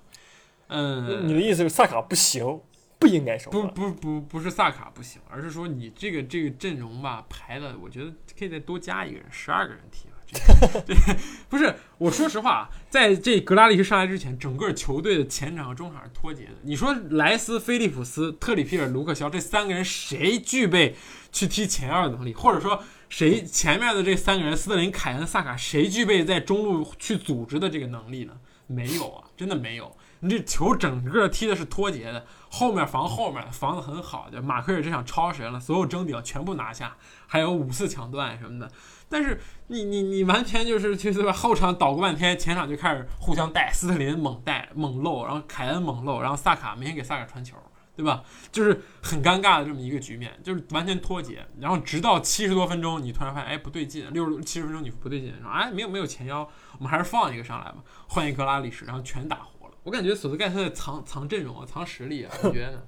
[0.67, 2.61] 嗯，你的意思是萨卡不行，
[2.99, 3.61] 不应该首发？
[3.61, 10.97] 不不不不是萨卡不行，而是说你这个这个阵容吧排的，我觉得可以再多加一个人，十二个人踢吧，对，
[11.49, 16.53] 不是我说实话啊，在这格拉利什上来之前，整个球队的前场和中场是脱节的。
[16.63, 20.97] 你说莱斯、菲利普斯、特里皮尔、卢克肖这三个人谁具备
[21.31, 28.33] 去踢前腰的能力，或者说谁前面的这三个人斯特林、凯恩、萨卡谁具备在中路去组织的这个能力呢？
[28.67, 29.97] 没有啊，真的没有。
[30.21, 36.97] 你这球整个踢的是脱节的，后面防后面防的很好的，马奎尔这场超神了，所有争顶全部拿下，
[37.27, 38.71] 还有五次抢断什么的。
[39.09, 47.57] 但是你你你完全就是就是吧，后场捣鼓半天，前场就开始互相带，斯特林猛带猛漏，然后凯恩猛漏，然后萨卡每天给萨卡传球，
[47.97, 48.23] 对吧？
[48.53, 51.47] 就是很尴尬的这么一个局面，就是完全脱节。
[51.59, 56.47] 然后直到七十多分钟，你突然发现哎不对劲，六十七十分钟你不对劲，说哎没有没有前腰，
[56.79, 57.77] 我们还是放一个上来吧，
[58.09, 59.47] 换一格拉利什，然后全打。
[59.89, 62.83] 我感觉索斯盖特在藏藏阵容啊，藏实力啊，我觉得呢？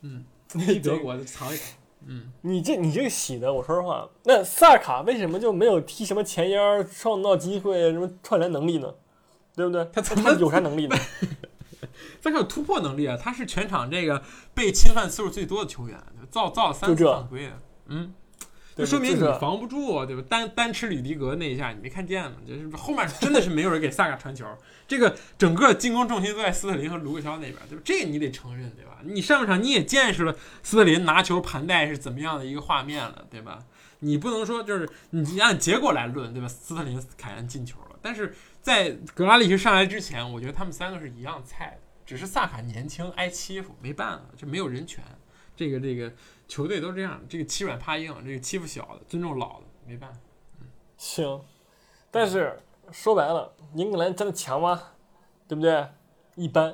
[0.00, 1.76] 嗯， 替德国藏一藏。
[2.06, 8.94] 嗯，你这你这个洗的，我说实话，那萨卡为什么就没有踢什么前腰、创造机会、什么串联能力呢？
[9.54, 9.84] 对不对？
[9.92, 10.96] 他怎么有啥能力呢？
[12.22, 14.22] 萨卡有突破能力啊，他是全场这个
[14.54, 17.52] 被侵犯次数最多的球员，造造了三次犯规。
[17.88, 18.14] 嗯。
[18.78, 20.22] 就说明你防不住，对吧？
[20.28, 22.36] 单单吃吕迪格那一下，你没看见吗？
[22.46, 24.46] 就是后面真的是没有人给萨卡传球，
[24.86, 27.82] 这个整个进攻重心都在斯特林和卢克肖那边，对吧？
[27.84, 28.98] 这个你得承认，对吧？
[29.02, 33.58] 你上半场你也见识了斯特林拿球盘带是怎么样的一个画面了，对吧？
[33.98, 36.46] 你不能说就是你按结果来论，对吧？
[36.46, 45.02] 斯特林、凯恩进球了，但是在格拉利什上来之前，我觉得他们三个是一样菜的，只是萨卡年轻挨欺负，没办法，就没有人权。
[45.56, 46.12] 这个这个。
[46.48, 50.18] 球队都这样，这个欺软怕硬，这个欺负小的，尊重老的，没办法。
[50.60, 51.40] 嗯，行。
[52.10, 52.58] 但是
[52.90, 54.82] 说白了，英格兰真的强吗？
[55.46, 55.86] 对不对？
[56.34, 56.70] 一般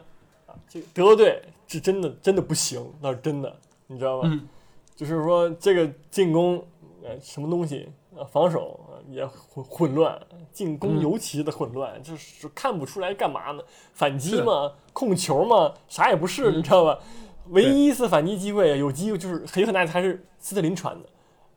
[0.47, 0.55] 啊。
[0.69, 3.55] 这个德国队是真的真的不行，那是真的，
[3.89, 4.31] 你知道吗？
[4.33, 4.49] 嗯。
[4.95, 6.65] 就是说这个进攻，
[7.03, 8.23] 呃，什么东西啊？
[8.23, 13.63] 防守也混混乱，进攻尤其的混乱，就是看不出来干嘛呢？
[13.93, 17.01] 反击嘛，控球嘛，啥也不是，你知道吧？
[17.49, 21.09] 唯一一次反击机会，有机会就是很有很大还是斯特林传的，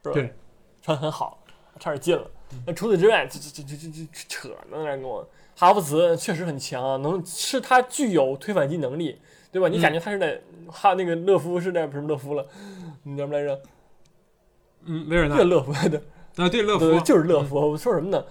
[0.03, 0.13] 是吧？
[0.13, 0.33] 对，
[0.81, 1.43] 传很好，
[1.79, 2.29] 差点进了。
[2.65, 4.83] 那除此之外，这这这这这扯呢？
[4.83, 9.19] 来跟我，哈弗茨确实很强，能是他具有推反击能力，
[9.51, 9.67] 对吧？
[9.67, 12.45] 你感觉他是在哈那个勒夫是在什么勒夫了？
[13.03, 13.61] 你叫什么来着？
[14.85, 15.35] 嗯，维尔纳。
[15.35, 16.01] 对勒夫的
[16.35, 17.55] 啊，对勒夫就是勒夫。
[17.55, 18.25] 我说什么呢？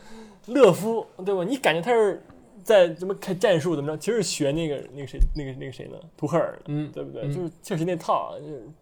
[0.47, 1.43] 勒夫对吧？
[1.43, 2.23] 你感觉他是？
[2.67, 3.97] 在什么看战术怎么着？
[3.97, 5.97] 其实学那个那个谁那个那个谁呢？
[6.17, 7.33] 图赫尔，嗯，对不对？
[7.33, 8.37] 就是确实那套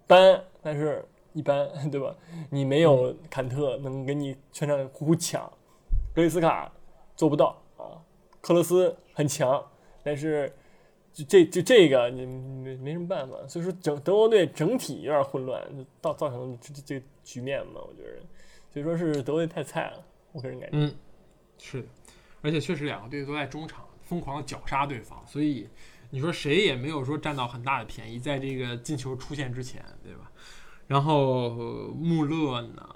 [0.07, 1.05] 搬，但是
[1.35, 2.17] 一般， 对吧？
[2.51, 5.53] 你没有坎特能给你全场呼呼抢，
[6.15, 6.73] 格里斯卡
[7.15, 8.01] 做不到啊。
[8.41, 9.63] 克罗斯很强，
[10.03, 10.51] 但是
[11.13, 13.37] 就这就这个你没没什么办法。
[13.47, 15.63] 所以说整德国队整体有点混乱，
[16.01, 17.83] 造造成这这个局面嘛。
[17.87, 18.23] 我觉得，
[18.73, 20.79] 所以说是德国队太菜了，我个人感觉。
[20.79, 20.95] 嗯，
[21.59, 21.85] 是。
[22.45, 25.67] 而且确实两个队都在中场疯狂的绞杀对方，所以
[26.11, 30.31] 你说谁也没有说占到很大的便宜，在这个进球出现之前，对吧？
[30.87, 31.51] 然后
[31.99, 32.87] 穆勒呢，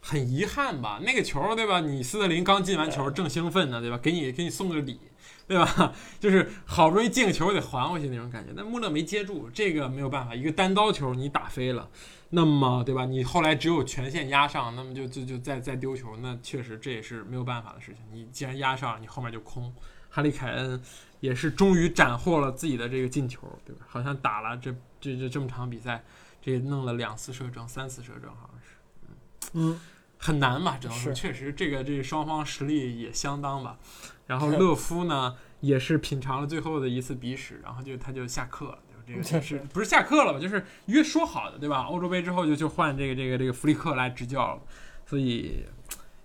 [0.00, 1.80] 很遗憾吧，那个球对吧？
[1.80, 3.98] 你斯特林刚进完球正兴奋呢，对吧？
[3.98, 5.00] 给你给你送个礼，
[5.46, 5.92] 对吧？
[6.18, 11.88] 就是好不容易进个球得还回去那种感觉，但穆勒没接住，这个没有办法，一个单刀球你打飞了。
[12.30, 13.04] 那么，对吧？
[13.06, 18.02] 你后来只有全线压上，那么就就就再再丢球，那确实这也是没有办法的事情。
[18.12, 19.72] 你既然压上，你后面就空。
[20.08, 20.80] 哈利凯恩
[21.20, 23.84] 也是终于斩获了自己的这个进球，对吧？
[23.86, 26.02] 好像打了这这这这么场比赛，
[26.40, 29.80] 这弄了两次射正，三次射正，好像是，嗯，
[30.26, 30.76] 很难吧？
[30.80, 33.78] 只能说确实这个这双方实力也相当吧。
[34.26, 38.78] 然后勒夫呢，也是品尝了最后的一次鼻屎，然后就他就下课了。
[39.06, 40.40] 这个就是不是下课了吧？
[40.40, 41.82] 就是约说好的，对吧？
[41.82, 44.62] 欧洲杯之后就就换这个这个这个弗里克来执教了，
[45.06, 45.64] 所以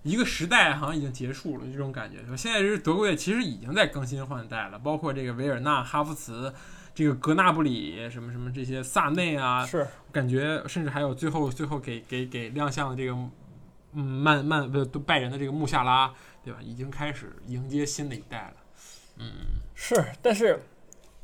[0.02, 2.18] 一个时代好像已经结束了，这种感觉。
[2.36, 6.52] 现在是德国队其实已经在更新换代了，包括这个维尔纳、哈弗茨、
[6.96, 13.16] 这个格纳布里什么什么这些萨内啊，是感觉甚至还有最后最后给给给亮相的这个
[13.94, 16.14] 嗯曼曼不拜仁的这个穆夏拉，
[16.44, 16.60] 对吧？
[16.62, 18.54] 已经开始迎接新的一代了。
[19.18, 19.26] 嗯，
[19.76, 20.60] 是，但是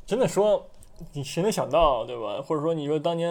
[0.06, 0.66] 真的说。
[1.12, 2.42] 你谁能想到，对吧？
[2.42, 3.30] 或者说，你说当年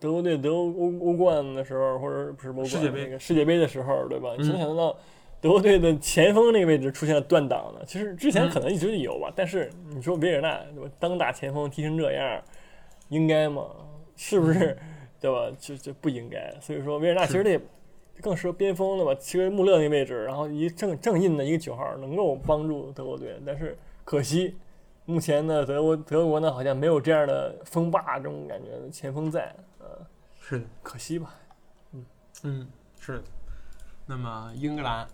[0.00, 4.30] 德国队得欧欧冠的时候，或者不是欧冠那个世界杯的时候，对吧？
[4.36, 4.98] 你能想得到
[5.40, 7.84] 德国队的前锋那个位置出现了断档呢？
[7.86, 10.90] 其实之前可能一直有吧，但是你说维尔纳对吧？
[10.98, 12.42] 当打前锋踢成这样，
[13.10, 13.64] 应该吗？
[14.16, 14.76] 是不是？
[15.20, 15.48] 对吧？
[15.56, 16.52] 就就不应该。
[16.60, 17.56] 所以说，维尔纳其实得
[18.20, 19.14] 更适合边锋了吧？
[19.20, 24.56] 其实穆勒那位置，然后一正正印的一个九号，能够帮助德国队，但是可惜。
[25.06, 29.86] 目前呢，德国德国呢好像没有这样的锋霸这种感觉的前锋在，呃，
[30.40, 31.34] 是的，可惜吧，
[31.92, 32.06] 嗯
[32.44, 32.66] 嗯，
[32.98, 33.24] 是的。
[34.06, 35.08] 那么英格兰啊，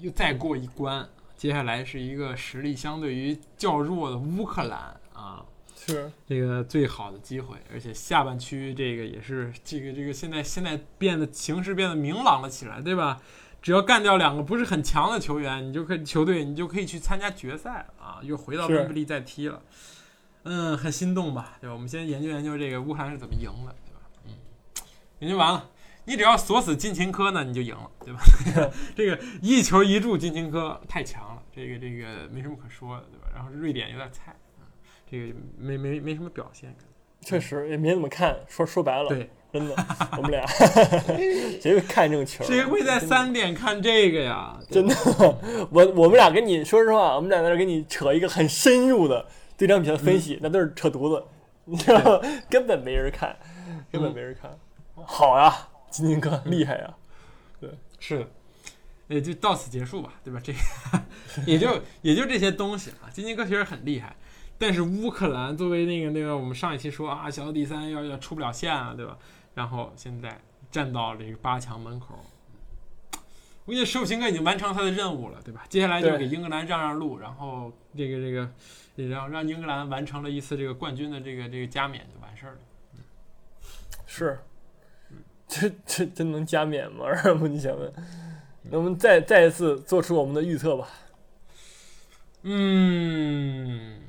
[0.00, 5.42] 又再过一关，接下来是一个实力相对于较弱的乌克兰啊，
[5.86, 13.20] 是这个最好的机会，而且下半区这个也是这个这个现在现在变得形势变得明朗了起来，对吧？
[13.60, 19.62] 只要干掉两个不是很强的球员，你就可以球队你就可以去参加决赛了啊，又回到是温布利再踢了。
[20.42, 21.56] 嗯，很心动吧？
[21.60, 21.74] 对吧？
[21.74, 24.00] 我们先研究研究这个乌克兰是怎么赢的，对吧？
[24.26, 24.32] 嗯，
[25.20, 25.70] 研究完了，
[26.06, 28.20] 你只要锁死金琴科呢，你就赢了，对吧？
[28.96, 33.28] 这个一球一助金琴科太强了，这个这个没什么可说的，对吧？
[33.32, 34.41] 然后瑞典有点菜，啊，
[35.12, 36.74] 这个没没没什么表现。
[37.20, 39.76] 确实也没怎么看，说说白了，对，真的，
[40.16, 42.42] 我们俩谁会看这种球？
[42.44, 44.58] 谁会在三点看这个呀？
[44.68, 44.94] 真的，
[45.70, 49.24] 我我们俩跟你说实话，我们俩在这跟你扯一个很深入的
[49.56, 51.24] 对这场比赛的分析，那都是扯犊子，
[51.66, 52.28] 你知道吗？
[52.50, 53.36] 根本没人看，
[53.92, 54.58] 根本没人看。
[54.94, 56.94] 好呀，金金哥厉害呀！
[57.60, 58.26] 对是的，
[59.06, 60.40] 也就到此结束吧，对吧？
[60.42, 60.58] 这个
[61.46, 63.06] 也就也就这些东西啊。
[63.12, 64.16] 金金哥其实很厉害，
[64.62, 69.18] 但是乌克兰作为那个那个，我们上一期说啊，小组第三要要出不了线啊，对吧？
[69.54, 70.40] 然后现在
[70.70, 72.14] 站到这个八强门口，
[73.64, 75.64] 我跟你说，寿星哥已经完成他的任务了，对吧？
[75.68, 78.48] 接下来就给英格兰让让路，然后这个这个
[79.08, 82.58] 然后让英格兰完成了一次这个冠军的这个这个加冕就完事儿了。
[84.06, 84.38] 是，
[85.48, 87.04] 这这真能加冕吗？
[87.04, 87.92] 二木，你想问？
[88.70, 90.86] 那我们再再一次做出我们的预测吧。
[92.44, 94.01] 嗯，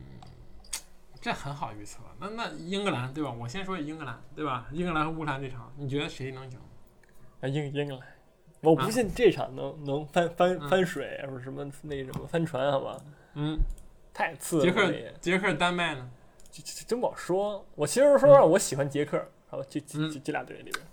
[1.24, 2.00] 这很好预测。
[2.20, 3.32] 那那英格兰对吧？
[3.32, 4.68] 我先说英格兰对吧？
[4.74, 6.60] 英格兰和乌克兰这场，你觉得谁能赢？
[7.40, 8.02] 啊，英英格兰，
[8.60, 13.02] 我不信这场能能翻翻嗯翻水，或者什么那什么翻船，好吧？
[13.36, 13.58] 嗯，
[14.14, 16.10] 太次了，捷克这也捷克丹麦呢？
[16.52, 17.66] 这这真不好说。
[17.76, 19.64] 我其实说实话，我喜欢捷克，好吧？
[19.70, 20.86] 这这嗯这这俩队里边，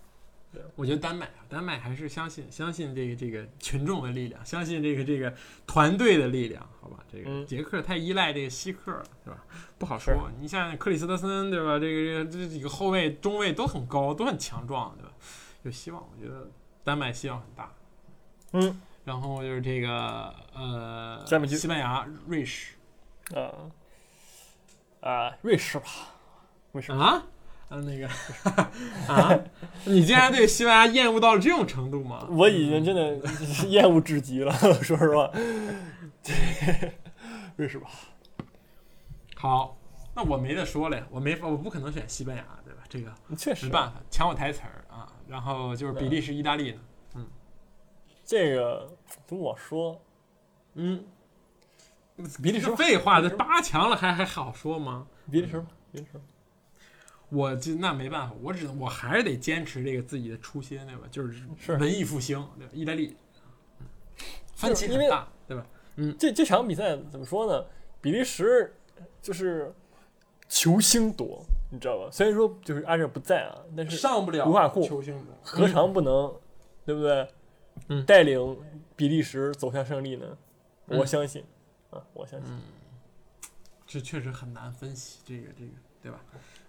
[0.75, 5.33] 我觉得丹麦啊，丹麦还是相信相信这个这个群众的力量，相信这个这个
[5.67, 6.99] 团队的力量，好吧？
[7.13, 9.45] 这个嗯捷克太依赖这个希克了，是吧？
[9.79, 10.31] 不好说。
[10.41, 11.79] 你像克里斯特森，对吧？
[11.79, 15.13] 这个这个这几个后卫、中卫都很高，都很强壮，对吧？
[15.63, 16.51] 有希望，我觉得
[16.83, 17.73] 丹麦希望很大。
[18.53, 22.75] 嗯然后就是这个呃西班牙、瑞士
[23.35, 23.71] 啊
[25.01, 25.87] 啊，瑞士吧，
[26.73, 27.27] 瑞士吧啊
[27.71, 28.07] 啊那个
[29.07, 29.41] 啊，
[29.87, 32.27] 你竟然对西班牙厌恶到了这种程度吗？
[32.31, 33.17] 我已经真的
[33.69, 34.53] 厌恶至极了，
[34.83, 35.31] 说实话。
[36.23, 36.93] 对
[37.57, 37.89] 瑞士吧，
[39.37, 39.79] 好，
[40.15, 42.83] 那我没得说了呀，我没法，我不可能选西班牙，对吧？
[42.89, 45.07] 这个确实没办法，抢我台词儿啊。
[45.29, 46.81] 然后就是比利时、意大利呢，
[47.15, 47.27] 嗯
[48.25, 48.91] 这个
[49.29, 50.01] 跟我说？
[50.75, 51.05] 嗯，
[52.43, 55.07] 比利时，废话，这八强了还还好说吗？
[55.31, 56.21] 比利时吧，比利时吧。
[57.31, 61.03] 我就那没办法，我只能我还是得坚持这个自己的初心，对吧？
[61.11, 62.73] 就是是文艺复兴，对吧？
[62.75, 63.17] 意大利，
[63.81, 63.87] 嗯
[64.55, 65.67] 分歧因为很大，对吧？
[65.97, 67.65] 嗯这这场比赛怎么说呢？
[68.01, 68.75] 比利时
[69.23, 69.73] 就是
[70.49, 72.09] 球星多，你知道吧？
[72.11, 76.35] 虽然说就是阿热不在啊，但是上不了卢卡库球星的，何尝不能，
[76.85, 77.29] 对不对？
[77.89, 78.59] 嗯带领
[78.97, 80.27] 比利时走向胜利呢？
[80.89, 81.45] 嗯我相信
[81.91, 82.51] 啊，我相信。
[83.87, 85.71] 这确实很难分析，这个这个，
[86.03, 86.21] 对吧？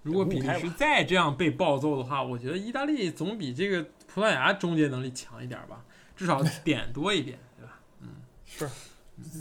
[0.04, 5.86] 如果比利时再这样被暴揍的话，我觉得意大利总比这个葡萄牙终结能力强一点吧，
[6.16, 7.80] 至少 点多一点，对吧？
[8.02, 8.08] 嗯
[8.46, 8.68] 是，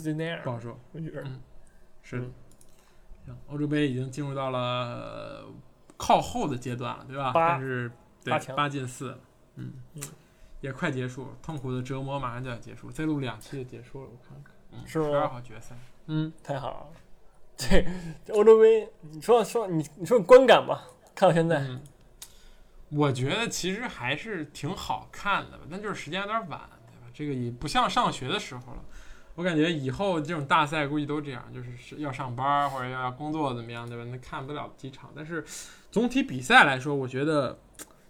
[0.03, 0.79] 就那样不，好说。
[0.91, 1.41] 我觉得嗯
[2.03, 2.19] 是
[3.25, 5.45] 行，欧洲杯已经进入到了呃
[5.97, 7.31] 靠后的阶段了，对吧？
[7.31, 7.91] 八但是
[8.23, 9.17] 对八强八进四，
[9.55, 10.01] 嗯嗯
[10.59, 16.87] 也快结束，痛苦的折磨马上就要结束，再录两期就结束了，我看看，嗯，十二号决赛，嗯，太好了。
[17.69, 17.85] 这
[18.25, 21.81] 这欧洲杯，你说说你你说观感吧，看到现在，嗯，
[22.89, 27.07] 我觉得其实还是挺好看的吧，但就是时间有点晚，对吧？
[27.13, 28.79] 这个也不像上学的时候了。
[29.35, 34.03] 我感觉以后这种大赛估计都这样，就是是要上班或者要工作怎么样，对吧？
[34.11, 35.09] 那看不了几场。
[35.15, 35.43] 但是
[35.89, 37.57] 总体比赛来说，我觉得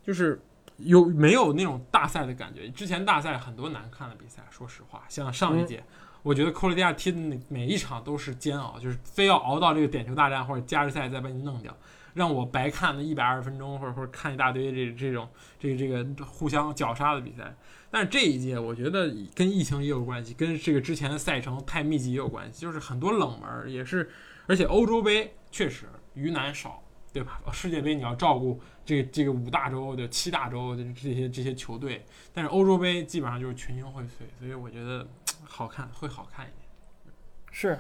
[0.03, 0.41] 就是
[0.77, 2.67] 有没有那种大赛的感觉？
[2.69, 5.83] 之前大赛很多难看的比赛，说实话，像上一届，
[6.23, 7.17] 我觉得克罗地亚踢的
[7.49, 11.75] 每一场都是煎熬，就是非要熬到这个点球大战或者加时赛再把你弄掉。
[12.13, 15.25] 让我白看那一百二十分钟，或者或者看一大堆这这种
[15.57, 17.55] 这个这个互相绞杀的比赛。
[17.89, 24.09] 但是这一届我觉得跟疫情也有关系，跟这个之前的赛程太密集也有关系，就是很多冷门也是，
[24.45, 27.41] 而且欧洲杯确实鱼腩少，对吧？
[27.53, 32.03] 世界杯你要照顾这这个五大洲的七大洲的这些这些球队，
[32.33, 35.07] 但是欧洲杯基本上就是群星荟萃，所以我觉得
[35.43, 37.13] 好看会好看一点。
[37.51, 37.79] 是，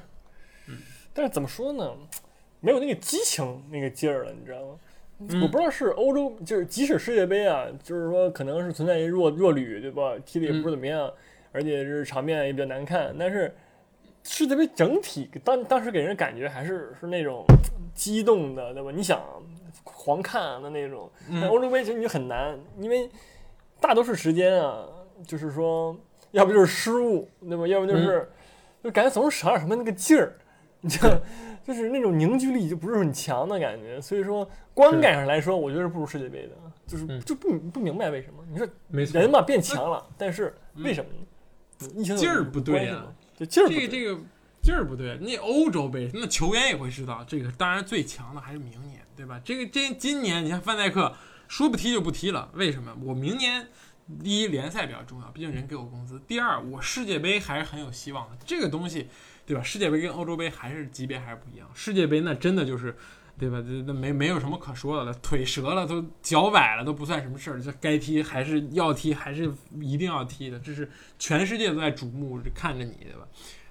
[0.67, 0.77] 嗯
[1.13, 1.93] 但是怎么说呢，
[2.59, 4.79] 没有那个激情那个劲儿了，你知道吗？
[5.19, 10.17] 嗯我不知道是欧洲，就是即使世界杯啊，就是说可能是存在一弱弱旅，对吧？
[10.25, 11.13] 踢的也不是怎么样，
[11.51, 13.15] 而且是场面也比较难看。
[13.19, 13.55] 但是
[14.23, 17.45] 世界杯整体当当时给人感觉还是是那种
[17.93, 18.89] 激动的，对吧？
[18.91, 19.21] 你想
[19.83, 21.07] 狂看的那种。
[21.29, 23.07] 但嗯欧洲杯其实你很难，因为
[23.79, 24.87] 大多数时间啊，
[25.27, 25.95] 就是说，
[26.31, 27.67] 要不就是失误，对吧？
[27.67, 28.29] 要不就是、
[28.83, 30.35] 就感觉总是少点什么那个劲儿，
[30.81, 31.19] 你知道，
[31.65, 33.99] 就是那种凝聚力就不是很强的感觉。
[34.01, 36.55] 所以说，观感上来说，我觉得是不如世界杯的，
[36.87, 38.43] 就是嗯就不不明白为什么。
[38.49, 41.89] 你说人嘛变强了，但是为什么呢？
[41.95, 43.67] 疫情劲儿不对啊关系吗，就劲儿。
[43.67, 44.19] 这个这个
[44.61, 49.41] 劲儿不对，那欧洲杯那球员也会知道，这个当然最强的还是明年，对吧？
[49.43, 51.11] 这个这今年你看范戴克
[51.47, 52.95] 说不踢就不踢了，为什么？
[53.03, 53.67] 我明年
[54.23, 58.37] 第一联赛比较重要，毕竟人给我工资；第二，我世界杯还是很有希望的。
[58.45, 59.07] 这个东西，
[59.45, 59.61] 对吧？
[59.63, 61.69] 世界杯跟欧洲杯还是级别还是不一样。
[61.73, 62.95] 世界杯那真的就是。
[63.39, 63.59] 对吧？
[63.59, 70.87] 这那没没有什么可说的了，腿折了都脚崴了都不算什么事儿，这该踢还是要踢，还是一定要踢的，这是
[71.17, 73.27] 全世界都在瞩目看着你，对吧？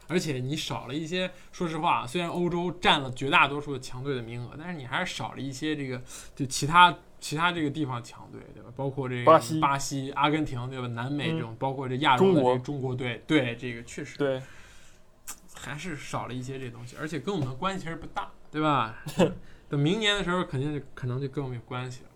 [0.09, 6.03] 而且你少了一些，说实话，虽然欧洲占了绝大多数的强队的名额，但是你还是少了一些这个
[6.35, 8.71] 就其他其他这个地方强队，对吧？
[8.75, 10.87] 包括这个巴西巴西、阿根廷，对吧？
[10.89, 14.41] 南美嗯这种，包括这亚洲的中国这个中国队，对这个确实对，
[15.55, 18.97] 还是少了一些这东西，而且跟我们的关系其实不大，对吧？
[19.69, 22.07] 等明年的时候，肯定就可能就跟我们有关系了。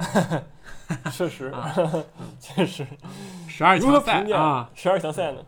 [1.12, 1.74] 确实啊，
[2.40, 2.86] 确实。
[3.46, 5.44] 十二强赛啊，十二强赛呢？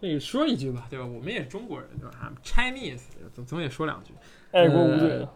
[0.00, 1.04] 这个说一句吧，对吧？
[1.04, 2.14] 我们也是中国人，对吧
[2.44, 3.02] ？I'm？Chinese，
[3.34, 4.14] 总总得说两句。
[4.52, 5.26] 爱国无罪。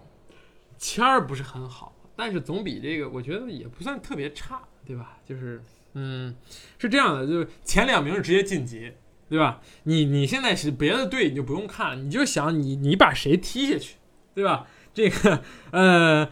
[0.76, 5.18] 签儿不是很好，但是总比这个我觉得也不算特别差，对吧？
[5.24, 5.62] 就是
[5.94, 6.34] 嗯，
[6.76, 8.92] 是这样的，就是前两名直接晋级，
[9.28, 9.60] 对吧？
[9.84, 13.94] 你你现在是别的队你就不用看了，你就想你你把谁踢下去，
[14.34, 14.66] 对吧？
[14.92, 16.28] 这个呃，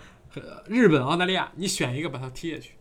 [0.67, 2.73] 日本、澳大利亚，你选一个把他踢下去。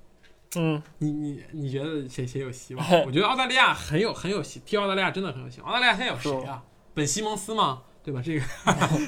[0.57, 2.83] 嗯，你你你觉得谁谁有希望？
[3.05, 5.69] 我觉得澳大利亚很有很有希，踢澳大利亚真的很有希望。
[5.69, 6.63] 澳大利亚现在有谁啊？
[6.95, 7.83] 本西蒙斯吗？
[8.05, 8.21] 对吧？
[8.23, 8.45] 这个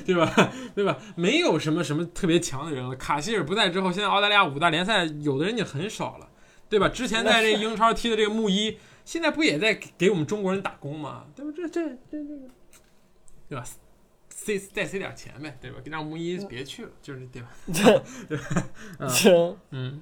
[0.04, 0.52] 对吧？
[0.74, 0.98] 对吧？
[1.16, 2.96] 没有什么什么特别强的人了。
[2.96, 6.28] 卡希尔不在之后，现在澳大利亚五大联赛有的人已经很少了，
[6.68, 6.90] 对吧？
[6.90, 11.26] 之前在这英超踢的这个穆伊，现在不也在给我们中国人打工吗？
[11.36, 11.52] 对吧？
[11.56, 12.48] 这这这这个，
[13.48, 13.64] 对吧？
[14.30, 15.78] 塞再塞点钱呗，对吧？
[15.86, 17.50] 让穆伊别去了，就是对吧？
[18.98, 20.02] 嗯这嗯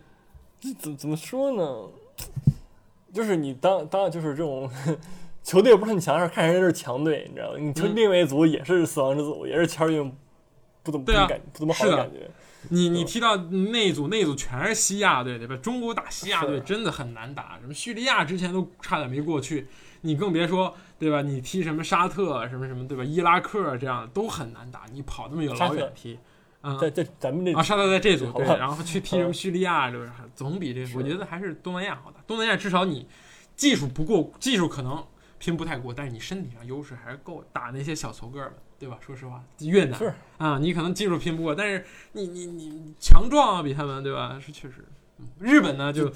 [0.61, 1.91] 这怎怎么说呢？
[3.13, 4.71] 就是你当当就是这种
[5.45, 7.57] 球队不是很强，是看人家是强队，你知道吗？
[7.59, 10.11] 你球嗯另外一组也是死亡之组，也是签儿运
[10.81, 12.27] 不怎么不对啊感不怎么好的感觉。
[12.69, 15.55] 你你提到那一组，那一组全是西亚队，对吧？
[15.57, 19.67] 中国打西亚队真的很难打，什么叙利亚之前都差点没过去，
[20.01, 21.21] 你更别说对吧？
[21.21, 23.03] 你踢什么沙特什么什么对吧？
[23.03, 26.17] 伊拉克这样的都很难打，你跑那么远老远踢，
[26.61, 30.25] 啊、在在咱们这啊，沙特在这组对，然后去踢什么叙利亚，对吧？
[30.35, 32.19] 总比这我觉得还是东南亚好打。
[32.25, 33.07] 东南亚至少你
[33.55, 35.05] 技术不过，技术可能
[35.45, 38.97] 拼不太过，但是你身体上优势还是够打那些小球个儿们， 对吧？
[38.99, 44.39] 说实话，越南是啊，你可能技术拼不过，但是你你你强壮啊，比他们，对吧？
[44.43, 44.77] 是确实。
[45.19, 46.11] 嗯日本呢，就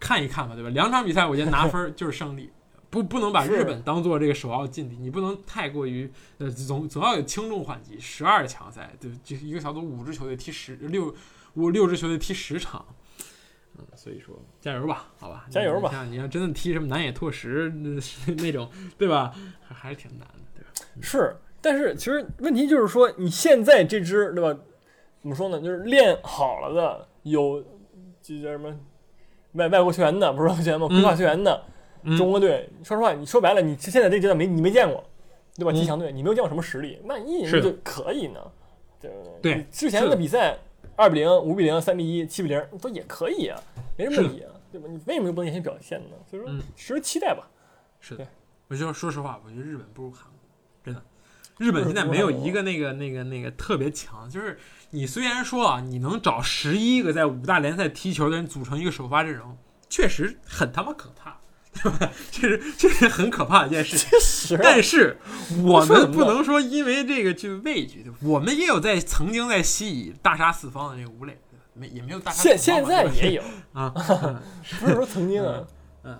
[0.00, 0.70] 看一看吧，对吧？
[0.70, 2.50] 两场比赛，我觉得拿分儿就是胜利，
[2.88, 8.00] 不不能把日本当做这个首要劲敌，你不能太过于呃，总总要有轻重缓急。
[8.00, 11.14] 十二强赛，对，就一个小组五支球队踢十六
[11.54, 12.84] 五六支球队踢十场，
[13.78, 17.90] 嗯，所以说加油吧，好吧，加油吧你像你要真的踢什么南野拓实那
[18.34, 18.68] 那种，
[18.98, 19.34] 对吧？
[19.66, 20.70] 还还是挺难的，对吧？
[21.00, 24.58] 是，但是其实问题就是说，你现在这支对吧？
[25.20, 25.60] 怎么说呢？
[25.60, 27.64] 就是练好了的，有
[28.20, 28.76] 这叫什么
[29.52, 30.88] 外外国球员的，不是外国球员吗？
[30.88, 31.64] 规划球员的、
[32.04, 35.02] 嗯中国队，说实话，你说白了，你现在这个阶段没你没见过，
[35.56, 35.70] 对吧？
[35.70, 38.40] 嗯踢强队，你没有见过什么实力，万一是的人就可以呢？
[39.00, 39.54] 对不对？
[39.54, 40.58] 对之前的比赛
[40.96, 43.60] 二比零、五比零、三比一、七比零都也可以啊，
[43.96, 44.86] 没什么问题啊，对吧？
[44.90, 46.16] 你为什么不能先表现呢？
[46.30, 47.48] 所以说嗯，持期待吧。
[48.00, 48.28] 是的对，
[48.68, 50.38] 我就说实话，我觉得日本不如韩国，
[50.84, 51.02] 真的。
[51.58, 54.58] 日本现在没有一个那个那个那个特别强，就是
[54.90, 59.56] 你虽然说啊，你能找十一个在五大联赛踢球的人组成一个首发阵容，
[59.88, 61.38] 确实很他妈可怕，
[61.82, 62.12] 对吧？
[62.30, 64.58] 这是这是很可怕的一件事情。
[64.62, 65.16] 但是
[65.62, 73.42] 我们不能说因为这个去畏惧，我们也有在曾经在西乙大杀四方的这个吴磊，对没也没有大杀现四方现吧对吧在也有，
[73.72, 73.90] 啊，
[74.80, 75.64] 不是说曾经啊。
[76.04, 76.18] 嗯，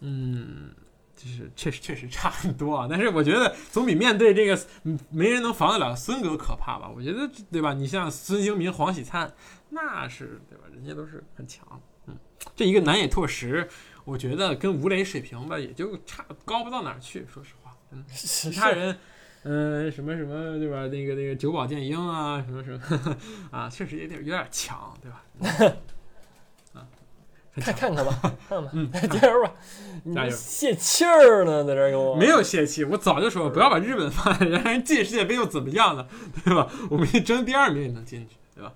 [0.00, 0.74] 嗯，
[1.14, 2.88] 就是确实确实差很多啊。
[2.90, 6.90] 但是我觉得总比面对这个嗯没人能防得了孙哥可怕吧？
[6.94, 7.72] 我觉得对吧？
[7.72, 9.32] 你像孙兴民、黄喜灿，
[9.70, 10.64] 那是对吧？
[10.74, 11.64] 人家都是很强。
[12.08, 12.16] 嗯，
[12.56, 13.68] 这一个南野拓实，
[14.04, 17.26] 我觉得跟吴磊水平吧，也就差高不到哪儿去。
[17.32, 18.96] 说实话，嗯，其其他人。
[19.44, 20.86] 嗯，什么什么，对吧？
[20.86, 23.16] 那个那个久保剑英啊，什么什么
[23.50, 25.24] 啊，确实有点有点强，对吧？
[26.74, 26.86] 啊，
[27.52, 27.74] 很看。
[27.74, 29.52] 看看吧， 看看吧，嗯加油吧！
[30.04, 36.06] 你加油泄气儿呢，在这儿给我没有泄气，我早就说了，不要把日本放在人家进世界杯又怎么样呢？
[36.44, 36.70] 对吧？
[36.88, 38.72] 我们争第二名也能进去，对吧？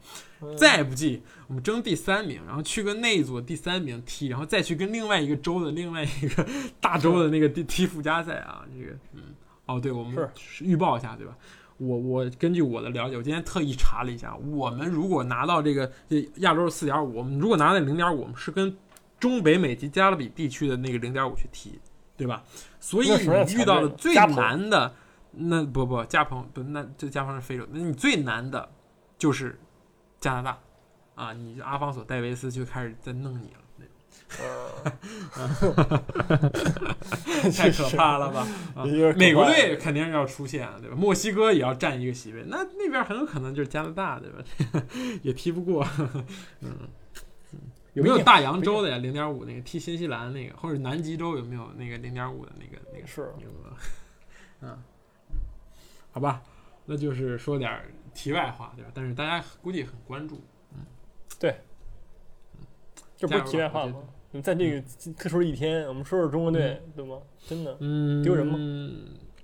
[0.48, 6.46] 嗯再不济，我们争第三名，然后去跟那一组第三名踢，然后再去跟另外一个州的另外一个
[6.80, 9.22] 大洲的那个踢 踢附加赛啊，这个嗯，
[9.66, 11.36] 哦，对，我们是预报一下，对吧？
[11.78, 18.74] 我我根据我的了解，我今天特意查了一下，我们如果拿到这个这亚洲是四点五，我们如果拿到零点五，我们是跟
[19.20, 21.78] 中北美及加勒比地区的那个零点五去踢，
[22.16, 22.42] 对吧？
[22.80, 24.94] 所以你遇到的最难的，
[25.32, 28.66] 那不不加蓬不，那这加蓬是非洲，那你最难的
[29.18, 29.58] 就是
[30.20, 30.58] 加拿大
[31.14, 31.32] 啊！
[31.32, 33.60] 你阿方索戴维斯就开始在弄你了，
[35.38, 35.48] 嗯
[37.52, 38.46] 太可怕了吧？
[39.16, 40.96] 美国队肯定是要出现，对吧？
[40.96, 44.42] 墨西哥也要占一个席位，那那边很有可能就是加拿大，对吧？
[45.22, 45.86] 也踢不过，
[46.60, 46.70] 嗯。
[47.52, 47.60] 嗯
[47.94, 48.98] 有没有大洋洲的呀？
[48.98, 53.72] 零点五那个踢新西兰那个，或者南极洲有没有那个零点五的那个那个是名额？
[54.60, 54.76] 嗯，
[56.12, 56.42] 好吧，
[56.84, 57.86] 那就是说点儿
[58.16, 58.90] 题外话，对吧？
[58.94, 60.40] 但是大家估计很关注，
[60.72, 60.78] 嗯，
[61.38, 61.60] 对
[63.16, 64.02] 这不是题外话吗？
[64.32, 64.82] 你在这个
[65.14, 67.18] 特殊的一天，我们说说中国队，对吗？
[67.46, 68.58] 真的，嗯，丢人吗？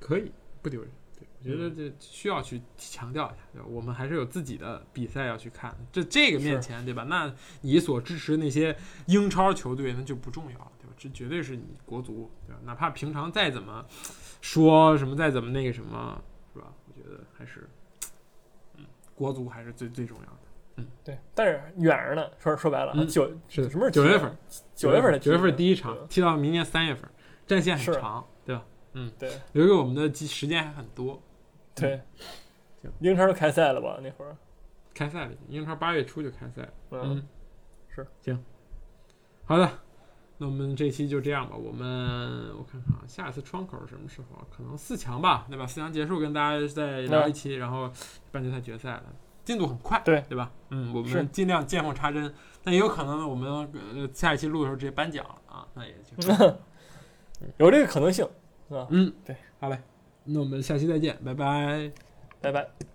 [0.01, 0.91] 可以，不丢人。
[1.18, 3.66] 对，我觉得这需要去强调一下，对吧？
[3.70, 5.75] 我们还是有自己的比赛要去看。
[5.91, 7.05] 这这个面前，对吧？
[7.05, 10.95] 那你所支持那些英超球队，那就不重要了，对吧？
[10.99, 12.61] 这绝对是你国足，对吧？
[12.64, 13.85] 哪怕平常再怎么
[14.43, 16.70] 说什么，再怎么那个什么，是吧？
[16.87, 17.82] 我觉得还是，嗯，
[19.15, 20.39] 国足还是最最重要的。
[20.77, 20.87] 嗯。
[21.05, 22.31] 对，但是远着呢。
[22.39, 23.07] 说说白了，嗯。
[23.07, 24.37] 九是的什么时候九月份，
[24.75, 27.09] 九月份的九月份第一场踢到明年三月份，
[27.47, 28.65] 战线很长，对吧？
[28.93, 29.13] 嗯。
[29.19, 29.31] 对。
[29.53, 31.21] 留给我们的机时间还很多，
[31.75, 32.01] 对。
[32.81, 33.99] 行，英超都开赛了吧？
[34.03, 34.37] 那会儿，
[34.93, 36.73] 开赛了，英超八月初就开赛了。
[36.91, 37.27] 嗯，
[37.95, 38.07] 是。
[38.23, 38.45] 行，
[39.45, 39.71] 好的，
[40.43, 41.55] 那我们这期就这样吧。
[41.55, 44.43] 我们我看看啊，下一次窗口是什么时候啊？
[44.51, 45.64] 可能四强吧，对吧？
[45.64, 47.88] 四强结束跟大家再聊一期，然后
[48.32, 49.05] 半决赛、决赛了，
[49.45, 50.51] 进度很快，对对吧？
[50.70, 52.34] 嗯，我们尽量见缝插针，
[52.64, 53.49] 那也有可能我们
[53.95, 56.34] 呃下一期录的时候直接颁奖了啊，那也就
[57.59, 58.28] 有这个可能性，
[58.68, 59.80] 是吧嗯，对，好嘞，
[60.24, 61.93] 那我们下期再见，拜拜。
[62.40, 62.91] 拜拜。